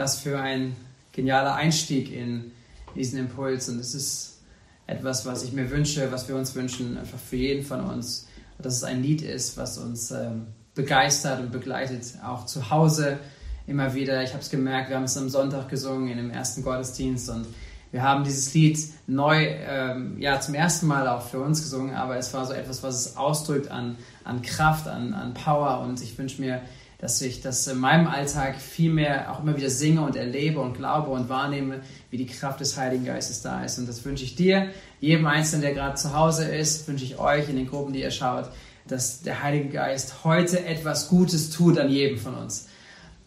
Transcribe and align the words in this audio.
Das 0.00 0.18
für 0.18 0.40
ein 0.40 0.74
genialer 1.12 1.56
Einstieg 1.56 2.10
in 2.10 2.52
diesen 2.94 3.18
Impuls. 3.18 3.68
Und 3.68 3.78
es 3.80 3.94
ist 3.94 4.38
etwas, 4.86 5.26
was 5.26 5.44
ich 5.44 5.52
mir 5.52 5.70
wünsche, 5.70 6.10
was 6.10 6.26
wir 6.26 6.36
uns 6.36 6.54
wünschen, 6.54 6.96
einfach 6.96 7.18
für 7.18 7.36
jeden 7.36 7.62
von 7.62 7.82
uns. 7.82 8.26
Dass 8.56 8.76
es 8.76 8.82
ein 8.82 9.02
Lied 9.02 9.20
ist, 9.20 9.58
was 9.58 9.76
uns 9.76 10.10
ähm, 10.10 10.46
begeistert 10.74 11.40
und 11.40 11.52
begleitet, 11.52 12.14
auch 12.24 12.46
zu 12.46 12.70
Hause 12.70 13.18
immer 13.66 13.92
wieder. 13.92 14.22
Ich 14.22 14.30
habe 14.30 14.40
es 14.40 14.48
gemerkt, 14.48 14.88
wir 14.88 14.96
haben 14.96 15.04
es 15.04 15.18
am 15.18 15.28
Sonntag 15.28 15.68
gesungen 15.68 16.08
in 16.08 16.16
dem 16.16 16.30
ersten 16.30 16.62
Gottesdienst 16.62 17.28
und 17.28 17.46
wir 17.92 18.02
haben 18.02 18.24
dieses 18.24 18.54
Lied 18.54 18.78
neu, 19.06 19.48
ähm, 19.48 20.18
ja, 20.18 20.40
zum 20.40 20.54
ersten 20.54 20.86
Mal 20.86 21.08
auch 21.08 21.28
für 21.28 21.40
uns 21.40 21.60
gesungen, 21.60 21.94
aber 21.94 22.16
es 22.16 22.32
war 22.32 22.46
so 22.46 22.54
etwas, 22.54 22.82
was 22.82 23.04
es 23.04 23.16
ausdrückt 23.18 23.70
an, 23.70 23.98
an 24.24 24.40
Kraft, 24.40 24.88
an, 24.88 25.12
an 25.12 25.34
Power 25.34 25.80
und 25.80 26.00
ich 26.00 26.16
wünsche 26.16 26.40
mir, 26.40 26.62
dass 27.00 27.20
ich 27.22 27.40
das 27.40 27.66
in 27.66 27.78
meinem 27.78 28.06
Alltag 28.06 28.60
viel 28.60 28.92
mehr 28.92 29.32
auch 29.32 29.42
immer 29.42 29.56
wieder 29.56 29.70
singe 29.70 30.02
und 30.02 30.16
erlebe 30.16 30.60
und 30.60 30.74
glaube 30.74 31.10
und 31.10 31.30
wahrnehme, 31.30 31.80
wie 32.10 32.18
die 32.18 32.26
Kraft 32.26 32.60
des 32.60 32.76
Heiligen 32.76 33.06
Geistes 33.06 33.40
da 33.40 33.64
ist. 33.64 33.78
Und 33.78 33.88
das 33.88 34.04
wünsche 34.04 34.24
ich 34.24 34.36
dir, 34.36 34.68
jedem 35.00 35.26
Einzelnen, 35.26 35.62
der 35.62 35.72
gerade 35.72 35.94
zu 35.94 36.14
Hause 36.14 36.44
ist, 36.44 36.86
wünsche 36.88 37.04
ich 37.04 37.18
euch 37.18 37.48
in 37.48 37.56
den 37.56 37.68
Gruppen, 37.68 37.94
die 37.94 38.02
ihr 38.02 38.10
schaut, 38.10 38.50
dass 38.86 39.22
der 39.22 39.42
Heilige 39.42 39.70
Geist 39.70 40.24
heute 40.24 40.64
etwas 40.66 41.08
Gutes 41.08 41.48
tut 41.50 41.78
an 41.78 41.88
jedem 41.88 42.18
von 42.18 42.34
uns. 42.34 42.68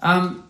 Ähm, 0.04 0.44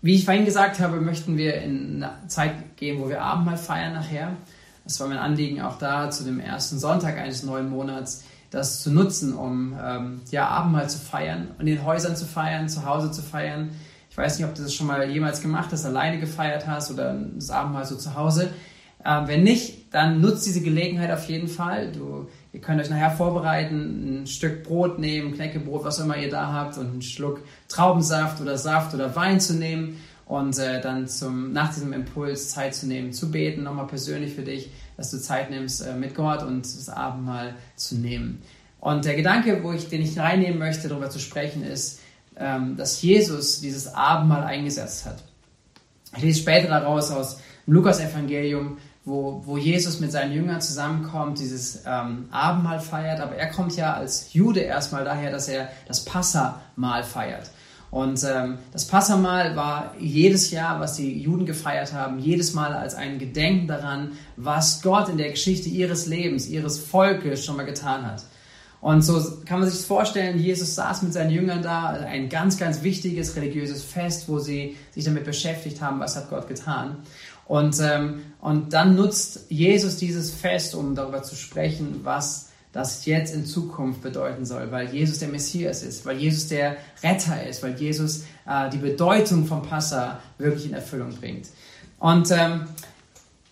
wie 0.00 0.14
ich 0.14 0.24
vorhin 0.24 0.46
gesagt 0.46 0.80
habe, 0.80 1.00
möchten 1.00 1.36
wir 1.36 1.56
in 1.56 2.02
eine 2.02 2.26
Zeit 2.28 2.76
gehen, 2.76 3.00
wo 3.00 3.08
wir 3.08 3.20
Abendmahl 3.20 3.58
feiern 3.58 3.92
nachher. 3.92 4.36
Das 4.84 4.98
war 4.98 5.08
mein 5.08 5.18
Anliegen 5.18 5.60
auch 5.60 5.78
da 5.78 6.10
zu 6.10 6.24
dem 6.24 6.40
ersten 6.40 6.78
Sonntag 6.78 7.18
eines 7.18 7.42
neuen 7.42 7.68
Monats, 7.68 8.24
das 8.52 8.82
zu 8.82 8.92
nutzen, 8.92 9.34
um 9.34 9.74
ähm, 9.82 10.20
ja, 10.30 10.46
Abendmahl 10.46 10.88
zu 10.88 10.98
feiern 10.98 11.48
in 11.58 11.66
den 11.66 11.84
Häusern 11.84 12.14
zu 12.14 12.26
feiern, 12.26 12.68
zu 12.68 12.84
Hause 12.84 13.10
zu 13.10 13.22
feiern. 13.22 13.70
Ich 14.10 14.16
weiß 14.16 14.38
nicht, 14.38 14.46
ob 14.46 14.54
du 14.54 14.62
das 14.62 14.74
schon 14.74 14.86
mal 14.86 15.10
jemals 15.10 15.40
gemacht 15.40 15.70
hast, 15.72 15.86
alleine 15.86 16.20
gefeiert 16.20 16.66
hast 16.66 16.90
oder 16.90 17.14
das 17.34 17.50
Abendmahl 17.50 17.86
so 17.86 17.96
zu 17.96 18.14
Hause. 18.14 18.50
Ähm, 19.04 19.26
wenn 19.26 19.42
nicht, 19.42 19.94
dann 19.94 20.20
nutzt 20.20 20.44
diese 20.44 20.60
Gelegenheit 20.60 21.10
auf 21.10 21.26
jeden 21.28 21.48
Fall. 21.48 21.92
Du, 21.92 22.28
ihr 22.52 22.60
könnt 22.60 22.80
euch 22.80 22.90
nachher 22.90 23.10
vorbereiten, 23.10 24.22
ein 24.22 24.26
Stück 24.26 24.64
Brot 24.64 24.98
nehmen, 24.98 25.32
Knäckebrot, 25.32 25.84
was 25.84 25.98
immer 25.98 26.18
ihr 26.18 26.30
da 26.30 26.52
habt, 26.52 26.76
und 26.76 26.92
einen 26.92 27.02
Schluck 27.02 27.40
Traubensaft 27.68 28.40
oder 28.42 28.58
Saft 28.58 28.94
oder 28.94 29.16
Wein 29.16 29.40
zu 29.40 29.54
nehmen 29.54 29.96
und 30.32 30.58
äh, 30.58 30.80
dann 30.80 31.08
zum, 31.08 31.52
nach 31.52 31.74
diesem 31.74 31.92
Impuls 31.92 32.48
Zeit 32.48 32.74
zu 32.74 32.86
nehmen, 32.86 33.12
zu 33.12 33.30
beten, 33.30 33.64
nochmal 33.64 33.86
persönlich 33.86 34.34
für 34.34 34.40
dich, 34.40 34.70
dass 34.96 35.10
du 35.10 35.20
Zeit 35.20 35.50
nimmst 35.50 35.86
äh, 35.86 35.92
mit 35.92 36.14
Gott 36.14 36.42
und 36.42 36.64
das 36.64 36.88
Abendmahl 36.88 37.54
zu 37.76 37.96
nehmen. 37.96 38.40
Und 38.80 39.04
der 39.04 39.14
Gedanke, 39.14 39.62
wo 39.62 39.72
ich, 39.72 39.90
den 39.90 40.00
ich 40.00 40.18
reinnehmen 40.18 40.58
möchte, 40.58 40.88
darüber 40.88 41.10
zu 41.10 41.18
sprechen, 41.18 41.62
ist, 41.62 42.00
ähm, 42.38 42.78
dass 42.78 43.02
Jesus 43.02 43.60
dieses 43.60 43.92
Abendmahl 43.92 44.44
eingesetzt 44.44 45.04
hat. 45.04 45.22
Ich 46.16 46.22
lese 46.22 46.40
später 46.40 46.68
daraus 46.68 47.10
aus 47.10 47.36
dem 47.66 47.74
Lukas-Evangelium, 47.74 48.78
wo, 49.04 49.42
wo 49.44 49.58
Jesus 49.58 50.00
mit 50.00 50.12
seinen 50.12 50.32
Jüngern 50.32 50.62
zusammenkommt, 50.62 51.40
dieses 51.40 51.82
ähm, 51.84 52.28
Abendmahl 52.30 52.80
feiert, 52.80 53.20
aber 53.20 53.34
er 53.34 53.50
kommt 53.50 53.76
ja 53.76 53.92
als 53.92 54.32
Jude 54.32 54.60
erstmal 54.60 55.04
daher, 55.04 55.30
dass 55.30 55.48
er 55.48 55.68
das 55.86 56.06
Passamahl 56.06 57.04
feiert. 57.04 57.50
Und 57.92 58.24
ähm, 58.24 58.56
das 58.72 58.86
Passamal 58.86 59.54
war 59.54 59.94
jedes 60.00 60.50
Jahr, 60.50 60.80
was 60.80 60.96
die 60.96 61.20
Juden 61.20 61.44
gefeiert 61.44 61.92
haben, 61.92 62.18
jedes 62.18 62.54
Mal 62.54 62.72
als 62.72 62.94
ein 62.94 63.18
Gedenken 63.18 63.68
daran, 63.68 64.12
was 64.38 64.80
Gott 64.80 65.10
in 65.10 65.18
der 65.18 65.30
Geschichte 65.30 65.68
ihres 65.68 66.06
Lebens, 66.06 66.48
ihres 66.48 66.78
Volkes 66.78 67.44
schon 67.44 67.58
mal 67.58 67.66
getan 67.66 68.06
hat. 68.06 68.24
Und 68.80 69.02
so 69.02 69.22
kann 69.44 69.60
man 69.60 69.68
sich 69.68 69.86
vorstellen, 69.86 70.38
Jesus 70.38 70.74
saß 70.74 71.02
mit 71.02 71.12
seinen 71.12 71.30
Jüngern 71.32 71.62
da, 71.62 71.90
ein 71.90 72.30
ganz, 72.30 72.56
ganz 72.56 72.82
wichtiges 72.82 73.36
religiöses 73.36 73.84
Fest, 73.84 74.26
wo 74.26 74.38
sie 74.38 74.74
sich 74.92 75.04
damit 75.04 75.24
beschäftigt 75.24 75.82
haben, 75.82 76.00
was 76.00 76.16
hat 76.16 76.30
Gott 76.30 76.48
getan. 76.48 76.96
Und, 77.44 77.78
ähm, 77.80 78.22
und 78.40 78.72
dann 78.72 78.96
nutzt 78.96 79.50
Jesus 79.50 79.98
dieses 79.98 80.30
Fest, 80.30 80.74
um 80.74 80.94
darüber 80.94 81.22
zu 81.22 81.36
sprechen, 81.36 82.00
was 82.04 82.48
das 82.72 83.04
jetzt 83.04 83.34
in 83.34 83.44
Zukunft 83.44 84.02
bedeuten 84.02 84.46
soll, 84.46 84.70
weil 84.70 84.88
Jesus 84.88 85.18
der 85.18 85.28
Messias 85.28 85.82
ist, 85.82 86.06
weil 86.06 86.16
Jesus 86.16 86.48
der 86.48 86.76
Retter 87.02 87.46
ist, 87.46 87.62
weil 87.62 87.74
Jesus 87.74 88.24
äh, 88.46 88.70
die 88.70 88.78
Bedeutung 88.78 89.46
vom 89.46 89.62
Passa 89.62 90.20
wirklich 90.38 90.66
in 90.66 90.72
Erfüllung 90.72 91.14
bringt. 91.14 91.48
Und 91.98 92.30
ähm, 92.30 92.62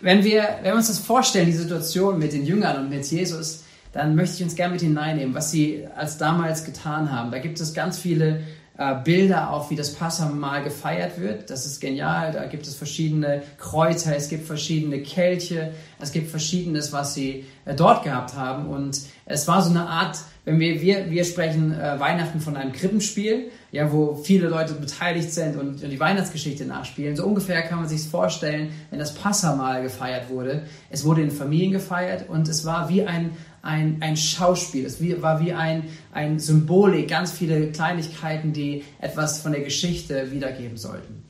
wenn, 0.00 0.24
wir, 0.24 0.48
wenn 0.62 0.72
wir 0.72 0.76
uns 0.76 0.88
das 0.88 0.98
vorstellen, 0.98 1.46
die 1.46 1.52
Situation 1.52 2.18
mit 2.18 2.32
den 2.32 2.46
Jüngern 2.46 2.78
und 2.78 2.88
mit 2.88 3.04
Jesus, 3.04 3.64
dann 3.92 4.14
möchte 4.14 4.36
ich 4.36 4.42
uns 4.44 4.54
gerne 4.54 4.72
mit 4.72 4.80
hineinnehmen, 4.80 5.34
was 5.34 5.50
sie 5.50 5.86
als 5.96 6.16
damals 6.16 6.64
getan 6.64 7.12
haben. 7.12 7.30
Da 7.30 7.38
gibt 7.38 7.60
es 7.60 7.74
ganz 7.74 7.98
viele 7.98 8.42
äh, 8.80 8.94
Bilder 9.04 9.50
auch, 9.50 9.68
wie 9.68 9.76
das 9.76 9.92
Passamal 9.92 10.64
gefeiert 10.64 11.20
wird. 11.20 11.50
Das 11.50 11.66
ist 11.66 11.80
genial. 11.80 12.32
Da 12.32 12.46
gibt 12.46 12.66
es 12.66 12.74
verschiedene 12.74 13.42
Kräuter, 13.58 14.16
es 14.16 14.30
gibt 14.30 14.46
verschiedene 14.46 15.02
Kelche, 15.02 15.74
es 16.00 16.12
gibt 16.12 16.30
verschiedenes, 16.30 16.90
was 16.90 17.12
sie 17.12 17.44
äh, 17.66 17.74
dort 17.74 18.04
gehabt 18.04 18.34
haben. 18.36 18.68
Und 18.68 18.98
es 19.26 19.46
war 19.46 19.60
so 19.60 19.68
eine 19.68 19.86
Art, 19.86 20.20
wenn 20.46 20.58
wir, 20.58 20.80
wir, 20.80 21.10
wir 21.10 21.24
sprechen 21.26 21.78
äh, 21.78 22.00
Weihnachten 22.00 22.40
von 22.40 22.56
einem 22.56 22.72
Krippenspiel, 22.72 23.50
ja, 23.70 23.92
wo 23.92 24.14
viele 24.14 24.48
Leute 24.48 24.72
beteiligt 24.72 25.30
sind 25.30 25.56
und, 25.56 25.82
die 25.82 26.00
Weihnachtsgeschichte 26.00 26.64
nachspielen. 26.64 27.16
So 27.16 27.26
ungefähr 27.26 27.60
kann 27.62 27.80
man 27.80 27.88
sich 27.88 28.08
vorstellen, 28.08 28.70
wenn 28.88 28.98
das 28.98 29.14
Passamal 29.14 29.82
gefeiert 29.82 30.30
wurde. 30.30 30.62
Es 30.88 31.04
wurde 31.04 31.20
in 31.20 31.30
Familien 31.30 31.72
gefeiert 31.72 32.30
und 32.30 32.48
es 32.48 32.64
war 32.64 32.88
wie 32.88 33.04
ein, 33.04 33.32
ein, 33.62 33.98
ein 34.00 34.16
Schauspiel. 34.16 34.86
Es 34.86 35.00
war 35.22 35.40
wie 35.44 35.52
ein, 35.52 35.84
ein 36.12 36.38
Symbolik, 36.38 37.08
ganz 37.08 37.32
viele 37.32 37.70
Kleinigkeiten, 37.72 38.52
die 38.52 38.84
etwas 39.00 39.40
von 39.40 39.52
der 39.52 39.62
Geschichte 39.62 40.30
wiedergeben 40.30 40.76
sollten. 40.76 41.24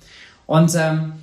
Und 0.46 0.74
ähm, 0.74 1.14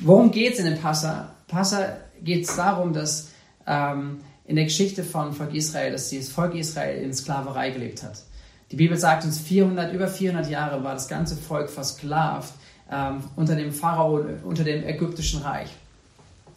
worum 0.00 0.30
geht 0.30 0.54
es 0.54 0.58
in 0.58 0.66
dem 0.66 0.78
Passa? 0.78 1.34
Passa 1.48 1.96
geht 2.22 2.48
es 2.48 2.56
darum, 2.56 2.92
dass 2.92 3.30
ähm, 3.66 4.20
in 4.44 4.56
der 4.56 4.64
Geschichte 4.64 5.04
von 5.04 5.32
Volk 5.32 5.54
Israel, 5.54 5.92
dass 5.92 6.10
das 6.10 6.28
Volk 6.28 6.54
Israel 6.54 7.02
in 7.02 7.12
Sklaverei 7.12 7.70
gelebt 7.70 8.02
hat. 8.02 8.22
Die 8.70 8.76
Bibel 8.76 8.96
sagt 8.96 9.24
uns, 9.24 9.38
400, 9.38 9.92
über 9.92 10.08
400 10.08 10.50
Jahre 10.50 10.82
war 10.82 10.94
das 10.94 11.08
ganze 11.08 11.36
Volk 11.36 11.68
versklavt 11.68 12.54
ähm, 12.90 13.22
unter 13.36 13.54
dem 13.54 13.72
Pharao, 13.72 14.24
unter 14.44 14.64
dem 14.64 14.82
ägyptischen 14.84 15.42
Reich. 15.42 15.68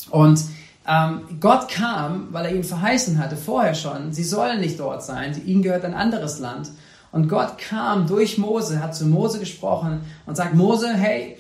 Und 0.10 0.40
ähm, 0.88 1.22
Gott 1.40 1.70
kam, 1.70 2.28
weil 2.32 2.46
er 2.46 2.52
ihnen 2.54 2.64
verheißen 2.64 3.18
hatte, 3.18 3.38
vorher 3.38 3.76
schon, 3.76 4.14
sie 4.14 4.24
sollen 4.24 4.60
nicht 4.60 4.80
dort 4.80 5.04
sein, 5.04 5.42
ihnen 5.46 5.62
gehört 5.62 5.86
ein 5.86 5.94
anderes 5.94 6.40
Land. 6.40 6.72
Und 7.12 7.30
Gott 7.30 7.58
kam 7.58 8.08
durch 8.08 8.38
Mose, 8.38 8.82
hat 8.82 8.96
zu 8.96 9.06
Mose 9.06 9.40
gesprochen 9.40 10.02
und 10.26 10.36
sagt, 10.36 10.54
Mose, 10.54 10.94
hey, 10.94 11.38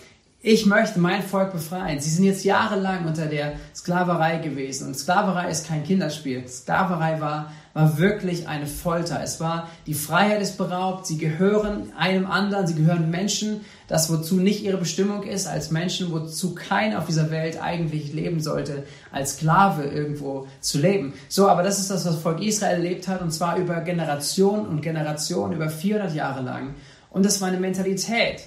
ich 0.47 0.67
möchte 0.67 0.99
mein 0.99 1.23
Volk 1.23 1.53
befreien. 1.53 1.99
Sie 1.99 2.11
sind 2.11 2.23
jetzt 2.23 2.43
jahrelang 2.43 3.07
unter 3.07 3.25
der 3.25 3.53
Sklaverei 3.73 4.37
gewesen. 4.37 4.85
Und 4.85 4.93
Sklaverei 4.93 5.49
ist 5.49 5.67
kein 5.67 5.83
Kinderspiel. 5.83 6.47
Sklaverei 6.47 7.19
war, 7.19 7.51
war 7.73 7.97
wirklich 7.97 8.47
eine 8.47 8.67
Folter. 8.67 9.23
Es 9.23 9.39
war, 9.39 9.67
die 9.87 9.95
Freiheit 9.95 10.43
ist 10.43 10.59
beraubt. 10.59 11.07
Sie 11.07 11.17
gehören 11.17 11.91
einem 11.97 12.27
anderen. 12.27 12.67
Sie 12.67 12.75
gehören 12.75 13.09
Menschen. 13.09 13.61
Das, 13.87 14.11
wozu 14.11 14.35
nicht 14.35 14.63
ihre 14.63 14.77
Bestimmung 14.77 15.23
ist, 15.23 15.47
als 15.47 15.71
Menschen, 15.71 16.11
wozu 16.11 16.53
keiner 16.53 16.99
auf 16.99 17.07
dieser 17.07 17.31
Welt 17.31 17.59
eigentlich 17.59 18.13
leben 18.13 18.39
sollte, 18.39 18.83
als 19.11 19.37
Sklave 19.37 19.85
irgendwo 19.85 20.45
zu 20.61 20.77
leben. 20.77 21.15
So, 21.27 21.49
aber 21.49 21.63
das 21.63 21.79
ist 21.79 21.89
das, 21.89 22.05
was 22.05 22.17
Volk 22.17 22.39
Israel 22.39 22.75
erlebt 22.75 23.07
hat. 23.07 23.23
Und 23.23 23.31
zwar 23.31 23.57
über 23.57 23.81
Generationen 23.81 24.67
und 24.67 24.81
Generationen, 24.83 25.53
über 25.53 25.71
400 25.71 26.13
Jahre 26.13 26.43
lang. 26.43 26.75
Und 27.09 27.25
das 27.25 27.41
war 27.41 27.47
eine 27.47 27.59
Mentalität. 27.59 28.41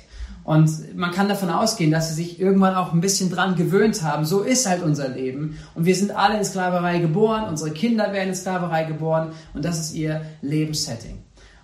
Und 0.49 0.97
man 0.97 1.11
kann 1.11 1.29
davon 1.29 1.51
ausgehen, 1.51 1.91
dass 1.91 2.09
sie 2.09 2.15
sich 2.15 2.41
irgendwann 2.41 2.75
auch 2.75 2.95
ein 2.95 3.03
bisschen 3.03 3.31
dran 3.31 3.55
gewöhnt 3.55 4.03
haben. 4.03 4.25
So 4.25 4.41
ist 4.41 4.67
halt 4.67 4.83
unser 4.83 5.11
Leben. 5.11 5.59
Und 5.75 5.85
wir 5.85 5.95
sind 5.95 6.11
alle 6.11 6.39
in 6.39 6.45
Sklaverei 6.45 7.01
geboren, 7.01 7.45
unsere 7.51 7.71
Kinder 7.71 8.15
werden 8.15 8.31
in 8.31 8.35
Sklaverei 8.35 8.85
geboren 8.85 9.33
und 9.53 9.63
das 9.63 9.79
ist 9.79 9.95
ihr 9.95 10.23
Lebenssetting. 10.41 11.19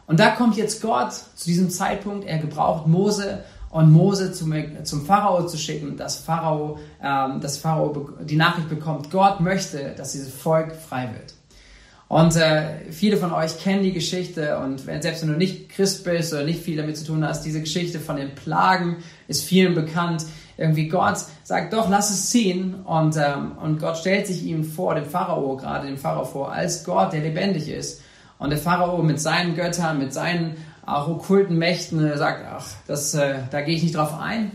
Und 0.06 0.20
da 0.20 0.32
kommt 0.32 0.58
jetzt 0.58 0.82
Gott 0.82 1.14
zu 1.14 1.46
diesem 1.46 1.70
Zeitpunkt, 1.70 2.26
er 2.26 2.36
gebraucht 2.36 2.86
Mose 2.86 3.44
und 3.70 3.90
Mose 3.90 4.32
zum, 4.32 4.52
zum 4.84 5.06
Pharao 5.06 5.46
zu 5.46 5.56
schicken, 5.56 5.96
dass 5.96 6.18
Pharao, 6.18 6.78
ähm, 7.02 7.40
dass 7.40 7.56
Pharao 7.56 8.10
die 8.20 8.36
Nachricht 8.36 8.68
bekommt, 8.68 9.10
Gott 9.10 9.40
möchte, 9.40 9.94
dass 9.96 10.12
dieses 10.12 10.34
Volk 10.34 10.76
frei 10.76 11.08
wird. 11.14 11.32
Und 12.14 12.36
äh, 12.36 12.92
viele 12.92 13.16
von 13.16 13.32
euch 13.32 13.58
kennen 13.58 13.82
die 13.82 13.92
Geschichte 13.92 14.56
und 14.58 14.82
selbst 14.82 15.22
wenn 15.22 15.32
du 15.32 15.36
nicht 15.36 15.68
Christ 15.68 16.04
bist 16.04 16.32
oder 16.32 16.44
nicht 16.44 16.62
viel 16.62 16.76
damit 16.76 16.96
zu 16.96 17.04
tun 17.04 17.26
hast, 17.26 17.42
diese 17.42 17.58
Geschichte 17.58 17.98
von 17.98 18.14
den 18.14 18.36
Plagen 18.36 18.98
ist 19.26 19.42
vielen 19.42 19.74
bekannt. 19.74 20.24
Irgendwie 20.56 20.86
Gott 20.86 21.18
sagt, 21.42 21.72
doch, 21.72 21.90
lass 21.90 22.10
es 22.10 22.30
ziehen. 22.30 22.76
Und, 22.84 23.16
ähm, 23.16 23.58
und 23.60 23.80
Gott 23.80 23.98
stellt 23.98 24.28
sich 24.28 24.44
ihm 24.44 24.62
vor, 24.62 24.94
dem 24.94 25.06
Pharao 25.06 25.56
gerade, 25.56 25.88
dem 25.88 25.98
Pharao 25.98 26.24
vor, 26.24 26.52
als 26.52 26.84
Gott, 26.84 27.12
der 27.12 27.20
lebendig 27.20 27.68
ist. 27.68 28.00
Und 28.38 28.50
der 28.50 28.60
Pharao 28.60 29.02
mit 29.02 29.20
seinen 29.20 29.56
Göttern, 29.56 29.98
mit 29.98 30.14
seinen 30.14 30.56
auch 30.86 31.08
okkulten 31.08 31.58
Mächten 31.58 31.98
äh, 32.06 32.16
sagt, 32.16 32.44
ach, 32.48 32.68
das, 32.86 33.12
äh, 33.14 33.38
da 33.50 33.60
gehe 33.62 33.74
ich 33.74 33.82
nicht 33.82 33.96
drauf 33.96 34.16
ein. 34.20 34.52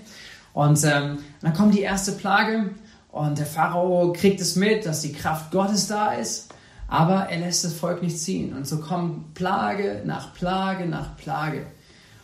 Und 0.54 0.82
ähm, 0.86 1.18
dann 1.42 1.54
kommt 1.54 1.74
die 1.74 1.82
erste 1.82 2.14
Plage 2.14 2.70
und 3.12 3.38
der 3.38 3.46
Pharao 3.46 4.14
kriegt 4.14 4.40
es 4.40 4.56
mit, 4.56 4.86
dass 4.86 5.02
die 5.02 5.12
Kraft 5.12 5.52
Gottes 5.52 5.88
da 5.88 6.14
ist. 6.14 6.49
Aber 6.90 7.28
er 7.30 7.40
lässt 7.40 7.64
das 7.64 7.74
Volk 7.74 8.02
nicht 8.02 8.20
ziehen. 8.20 8.56
Und 8.56 8.68
so 8.68 8.80
kommen 8.80 9.32
Plage 9.34 10.02
nach 10.06 10.34
Plage 10.34 10.86
nach 10.86 11.16
Plage. 11.18 11.68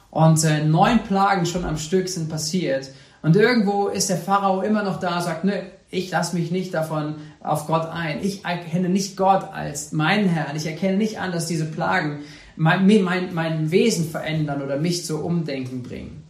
Und 0.09 0.43
äh, 0.43 0.63
neun 0.63 1.03
Plagen 1.03 1.45
schon 1.45 1.65
am 1.65 1.77
Stück 1.77 2.09
sind 2.09 2.29
passiert. 2.29 2.89
Und 3.21 3.35
irgendwo 3.35 3.87
ist 3.87 4.09
der 4.09 4.17
Pharao 4.17 4.61
immer 4.61 4.83
noch 4.83 4.99
da, 4.99 5.21
sagt, 5.21 5.43
nö, 5.43 5.53
ich 5.89 6.11
lasse 6.11 6.35
mich 6.35 6.51
nicht 6.51 6.73
davon 6.73 7.15
auf 7.41 7.67
Gott 7.67 7.87
ein. 7.89 8.23
Ich 8.23 8.43
erkenne 8.43 8.89
nicht 8.89 9.17
Gott 9.17 9.43
als 9.53 9.91
meinen 9.91 10.27
Herrn. 10.27 10.55
Ich 10.55 10.65
erkenne 10.65 10.97
nicht 10.97 11.19
an, 11.19 11.31
dass 11.31 11.47
diese 11.47 11.65
Plagen 11.65 12.21
mein, 12.55 12.85
mein, 13.03 13.33
mein 13.33 13.71
Wesen 13.71 14.09
verändern 14.09 14.61
oder 14.61 14.77
mich 14.77 15.05
zu 15.05 15.23
Umdenken 15.23 15.83
bringen. 15.83 16.23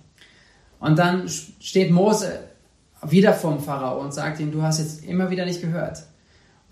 Und 0.79 0.99
dann 0.99 1.27
steht 1.27 1.91
Mose 1.91 2.39
wieder 3.03 3.33
vorm 3.33 3.59
Pharao 3.59 4.01
und 4.01 4.13
sagt 4.13 4.39
ihm, 4.39 4.51
du 4.51 4.61
hast 4.61 4.79
jetzt 4.79 5.03
immer 5.05 5.29
wieder 5.29 5.45
nicht 5.45 5.61
gehört. 5.61 6.03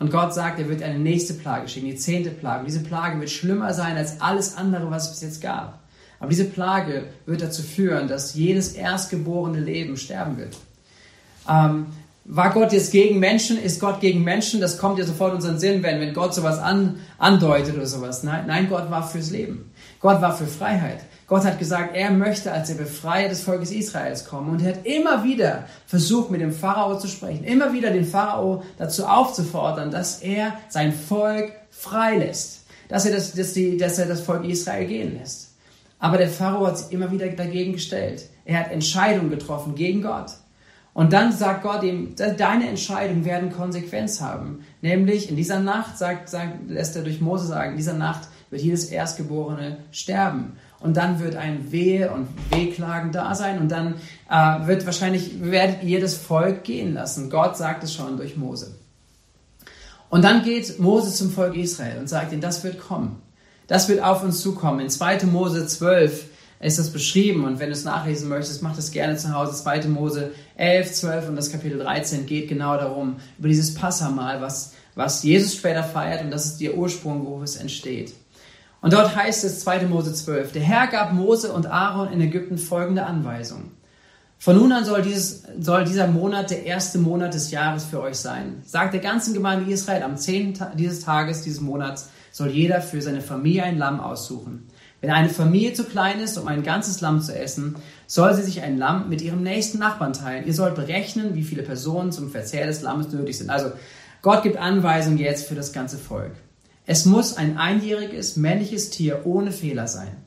Und 0.04 0.12
Gott 0.12 0.34
sagt, 0.34 0.60
er 0.60 0.68
wird 0.68 0.84
eine 0.84 1.00
nächste 1.00 1.34
Plage 1.34 1.70
schicken, 1.70 1.86
die 1.86 1.96
zehnte 1.96 2.30
Plage. 2.30 2.60
Und 2.60 2.66
diese 2.66 2.84
Plage 2.84 3.22
wird 3.22 3.30
schlimmer 3.30 3.74
sein 3.74 3.96
als 3.96 4.20
alles 4.20 4.58
andere, 4.58 4.92
was 4.92 5.06
es 5.06 5.12
bis 5.12 5.22
jetzt 5.22 5.42
gab. 5.42 5.80
Aber 6.20 6.30
diese 6.30 6.44
Plage 6.44 7.06
wird 7.26 7.42
dazu 7.42 7.62
führen, 7.62 8.10
dass 8.10 8.34
jedes 8.34 8.74
erstgeborene 8.74 9.62
Leben 9.62 9.96
sterben 9.96 10.38
wird. 10.38 10.58
Ähm, 11.50 11.86
war 12.26 12.52
Gott 12.52 12.74
jetzt 12.74 12.92
gegen 12.92 13.20
Menschen? 13.20 13.58
Ist 13.58 13.80
Gott 13.80 14.02
gegen 14.02 14.26
Menschen? 14.26 14.60
Das 14.60 14.78
kommt 14.78 15.00
ja 15.00 15.06
sofort 15.06 15.32
in 15.32 15.36
unseren 15.38 15.58
Sinn, 15.58 15.84
wenn, 15.84 16.02
wenn 16.02 16.14
Gott 16.14 16.34
sowas 16.34 16.60
an, 16.60 17.00
andeutet 17.18 17.78
oder 17.78 17.88
sowas. 17.88 18.24
Nein, 18.24 18.44
nein, 18.46 18.68
Gott 18.68 18.92
war 18.92 19.08
fürs 19.08 19.32
Leben. 19.32 19.72
Gott 20.02 20.22
war 20.22 20.36
für 20.36 20.48
Freiheit. 20.48 21.00
Gott 21.28 21.46
hat 21.46 21.60
gesagt, 21.60 21.96
er 21.96 22.12
möchte 22.12 22.52
als 22.52 22.68
der 22.68 22.76
Befreier 22.76 23.30
des 23.30 23.42
Volkes 23.42 23.72
Israels 23.72 24.26
kommen. 24.26 24.50
Und 24.50 24.62
er 24.62 24.74
hat 24.74 24.86
immer 24.86 25.24
wieder 25.24 25.66
versucht, 25.86 26.32
mit 26.32 26.42
dem 26.42 26.52
Pharao 26.52 26.98
zu 26.98 27.08
sprechen. 27.08 27.44
Immer 27.44 27.74
wieder 27.74 27.92
den 27.92 28.06
Pharao 28.06 28.64
dazu 28.78 29.06
aufzufordern, 29.06 29.90
dass 29.90 30.22
er 30.22 30.54
sein 30.70 30.92
Volk 30.92 31.54
freilässt. 31.72 32.66
Dass 32.90 33.06
er 33.06 33.14
das, 33.14 33.34
dass, 33.34 33.54
dass 33.54 34.00
er 34.00 34.08
das 34.08 34.22
Volk 34.22 34.44
Israel 34.46 34.86
gehen 34.86 35.18
lässt. 35.18 35.54
Aber 36.00 36.18
der 36.18 36.30
Pharao 36.30 36.68
hat 36.68 36.78
sich 36.78 36.92
immer 36.92 37.12
wieder 37.12 37.28
dagegen 37.28 37.74
gestellt. 37.74 38.28
Er 38.44 38.60
hat 38.60 38.72
Entscheidungen 38.72 39.30
getroffen 39.30 39.76
gegen 39.76 40.02
Gott. 40.02 40.32
Und 40.94 41.12
dann 41.12 41.32
sagt 41.32 41.64
Gott 41.64 41.82
ihm, 41.84 42.16
deine 42.16 42.68
Entscheidungen 42.68 43.26
werden 43.26 43.52
Konsequenz 43.52 44.22
haben. 44.22 44.64
Nämlich 44.82 45.30
in 45.30 45.36
dieser 45.36 45.60
Nacht, 45.60 45.98
sagt, 45.98 46.30
sagt, 46.30 46.70
lässt 46.70 46.96
er 46.96 47.04
durch 47.04 47.20
Mose 47.20 47.48
sagen, 47.48 47.72
in 47.72 47.78
dieser 47.78 47.94
Nacht 47.94 48.28
wird 48.52 48.62
jedes 48.62 48.86
Erstgeborene 48.86 49.78
sterben. 49.92 50.58
Und 50.84 50.98
dann 50.98 51.22
wird 51.22 51.38
ein 51.38 51.72
Wehe 51.72 52.12
und 52.12 52.28
Wehklagen 52.52 53.14
da 53.14 53.34
sein 53.36 53.58
und 53.60 53.70
dann 53.70 53.96
äh, 54.30 54.68
wird 54.68 54.86
wahrscheinlich, 54.86 55.42
werdet 55.42 55.82
ihr 55.82 56.02
das 56.02 56.14
Volk 56.14 56.66
gehen 56.66 56.94
lassen. 56.94 57.30
Gott 57.30 57.56
sagt 57.56 57.86
es 57.86 57.94
schon 57.94 58.18
durch 58.18 58.36
Mose. 58.36 58.76
Und 60.10 60.26
dann 60.26 60.44
geht 60.44 60.80
Mose 60.80 61.14
zum 61.14 61.32
Volk 61.32 61.56
Israel 61.56 62.00
und 62.00 62.10
sagt 62.10 62.34
ihnen, 62.34 62.42
das 62.42 62.66
wird 62.66 62.82
kommen. 62.82 63.22
Das 63.68 63.88
wird 63.88 64.04
auf 64.04 64.24
uns 64.24 64.42
zukommen. 64.42 64.82
In 64.82 64.90
2. 64.90 65.26
Mose 65.26 65.66
12 65.66 66.26
ist 66.60 66.80
das 66.80 66.92
beschrieben. 66.92 67.46
Und 67.46 67.60
wenn 67.60 67.68
du 67.68 67.74
es 67.74 67.86
nachlesen 67.86 68.28
möchtest, 68.28 68.62
mach 68.62 68.76
das 68.76 68.92
gerne 68.92 69.16
zu 69.16 69.34
Hause. 69.34 69.54
2. 69.54 69.88
Mose 69.88 70.32
11, 70.58 70.92
12 70.92 71.30
und 71.30 71.38
das 71.38 71.50
Kapitel 71.50 71.80
13 71.80 72.26
geht 72.26 72.50
genau 72.50 72.76
darum, 72.76 73.16
über 73.40 73.48
dieses 73.48 73.74
Passamal, 73.74 74.42
was, 74.42 74.74
was 74.96 75.24
Jesus 75.24 75.56
später 75.56 75.86
feiert 75.86 76.26
und 76.26 76.30
das 76.32 76.46
ist 76.46 76.58
der 76.60 76.76
Ursprung, 76.76 77.26
wo 77.26 77.42
es 77.42 77.56
entsteht. 77.56 78.14
Und 78.84 78.92
dort 78.92 79.16
heißt 79.16 79.46
es 79.46 79.62
2. 79.62 79.88
Mose 79.88 80.14
12, 80.14 80.52
der 80.52 80.62
Herr 80.62 80.88
gab 80.88 81.14
Mose 81.14 81.54
und 81.54 81.68
Aaron 81.68 82.12
in 82.12 82.20
Ägypten 82.20 82.58
folgende 82.58 83.06
Anweisung. 83.06 83.72
Von 84.38 84.58
nun 84.58 84.74
an 84.74 84.84
soll, 84.84 85.02
dieses, 85.02 85.44
soll 85.58 85.86
dieser 85.86 86.08
Monat 86.08 86.52
der 86.52 86.66
erste 86.66 86.98
Monat 86.98 87.34
des 87.34 87.50
Jahres 87.50 87.86
für 87.86 88.02
euch 88.02 88.18
sein. 88.18 88.62
Sagt 88.66 88.94
der 88.94 89.00
ganzen 89.00 89.34
Gemeinde 89.34 89.72
Israel, 89.72 90.04
am 90.04 90.18
10. 90.18 90.60
dieses 90.76 91.00
Tages, 91.00 91.44
dieses 91.44 91.62
Monats, 91.62 92.10
soll 92.34 92.50
jeder 92.50 92.82
für 92.82 93.02
seine 93.02 93.22
Familie 93.22 93.64
ein 93.64 93.78
Lamm 93.78 94.02
aussuchen. 94.02 94.68
Wenn 95.00 95.12
eine 95.12 95.30
Familie 95.30 95.72
zu 95.72 95.86
klein 95.86 96.20
ist, 96.20 96.38
um 96.38 96.50
ein 96.50 96.62
ganzes 96.62 97.00
Lamm 97.00 97.22
zu 97.22 97.34
essen, 97.34 97.78
soll 98.06 98.34
sie 98.34 98.44
sich 98.44 98.64
ein 98.64 98.78
Lamm 98.78 99.08
mit 99.08 99.22
ihrem 99.22 99.44
nächsten 99.44 99.80
Nachbarn 99.80 100.12
teilen. 100.12 100.46
Ihr 100.46 100.54
sollt 100.54 100.76
berechnen, 100.76 101.36
wie 101.36 101.44
viele 101.44 101.64
Personen 101.64 102.12
zum 102.12 102.30
Verzehr 102.30 102.66
des 102.66 102.82
Lammes 102.82 103.14
nötig 103.14 103.38
sind. 103.38 103.50
Also 103.50 103.72
Gott 104.22 104.44
gibt 104.44 104.58
Anweisungen 104.58 105.20
jetzt 105.20 105.48
für 105.48 105.56
das 105.56 105.72
ganze 105.72 105.98
Volk. 105.98 106.34
Es 106.86 107.06
muss 107.06 107.38
ein 107.38 107.58
einjähriges 107.58 108.36
männliches 108.36 108.90
Tier 108.90 109.26
ohne 109.26 109.52
Fehler 109.52 109.88
sein. 109.88 110.18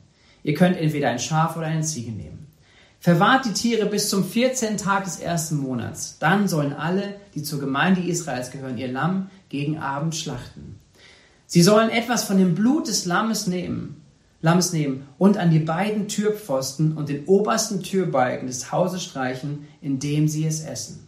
Ihr 0.43 0.53
könnt 0.53 0.77
entweder 0.77 1.09
ein 1.09 1.19
Schaf 1.19 1.55
oder 1.55 1.67
eine 1.67 1.81
Ziege 1.81 2.11
nehmen. 2.11 2.47
Verwahrt 2.99 3.45
die 3.45 3.53
Tiere 3.53 3.85
bis 3.85 4.09
zum 4.09 4.25
14. 4.25 4.77
Tag 4.77 5.03
des 5.03 5.19
ersten 5.19 5.57
Monats. 5.57 6.17
Dann 6.19 6.47
sollen 6.47 6.73
alle, 6.73 7.15
die 7.35 7.43
zur 7.43 7.59
Gemeinde 7.59 8.01
Israels 8.01 8.51
gehören, 8.51 8.77
ihr 8.77 8.87
Lamm 8.87 9.29
gegen 9.49 9.77
Abend 9.77 10.15
schlachten. 10.15 10.79
Sie 11.45 11.61
sollen 11.61 11.89
etwas 11.89 12.23
von 12.23 12.37
dem 12.37 12.55
Blut 12.55 12.87
des 12.87 13.05
Lammes 13.05 13.47
nehmen 13.47 14.01
Lammes 14.41 14.71
nehmen 14.71 15.07
und 15.17 15.37
an 15.37 15.49
die 15.49 15.59
beiden 15.59 16.07
Türpfosten 16.07 16.95
und 16.95 17.09
den 17.09 17.25
obersten 17.25 17.81
Türbalken 17.81 18.47
des 18.47 18.71
Hauses 18.71 19.03
streichen, 19.03 19.67
indem 19.81 20.27
sie 20.27 20.45
es 20.45 20.63
essen. 20.63 21.07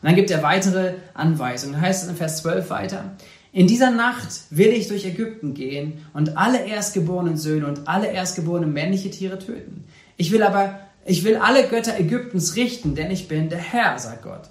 Und 0.00 0.08
dann 0.08 0.16
gibt 0.16 0.30
er 0.30 0.42
weitere 0.42 0.94
Anweisungen. 1.12 1.80
Heißt 1.80 2.04
es 2.04 2.08
in 2.08 2.16
Vers 2.16 2.38
12 2.38 2.70
weiter. 2.70 3.16
In 3.52 3.66
dieser 3.66 3.90
Nacht 3.90 4.28
will 4.50 4.68
ich 4.68 4.88
durch 4.88 5.04
Ägypten 5.04 5.54
gehen 5.54 6.04
und 6.12 6.36
alle 6.36 6.64
erstgeborenen 6.64 7.36
Söhne 7.36 7.66
und 7.66 7.88
alle 7.88 8.12
erstgeborenen 8.12 8.72
männliche 8.72 9.10
Tiere 9.10 9.38
töten. 9.38 9.84
Ich 10.16 10.30
will 10.30 10.42
aber, 10.42 10.78
ich 11.04 11.24
will 11.24 11.36
alle 11.36 11.66
Götter 11.66 11.98
Ägyptens 11.98 12.54
richten, 12.54 12.94
denn 12.94 13.10
ich 13.10 13.26
bin 13.26 13.48
der 13.48 13.58
Herr, 13.58 13.98
sagt 13.98 14.22
Gott. 14.22 14.50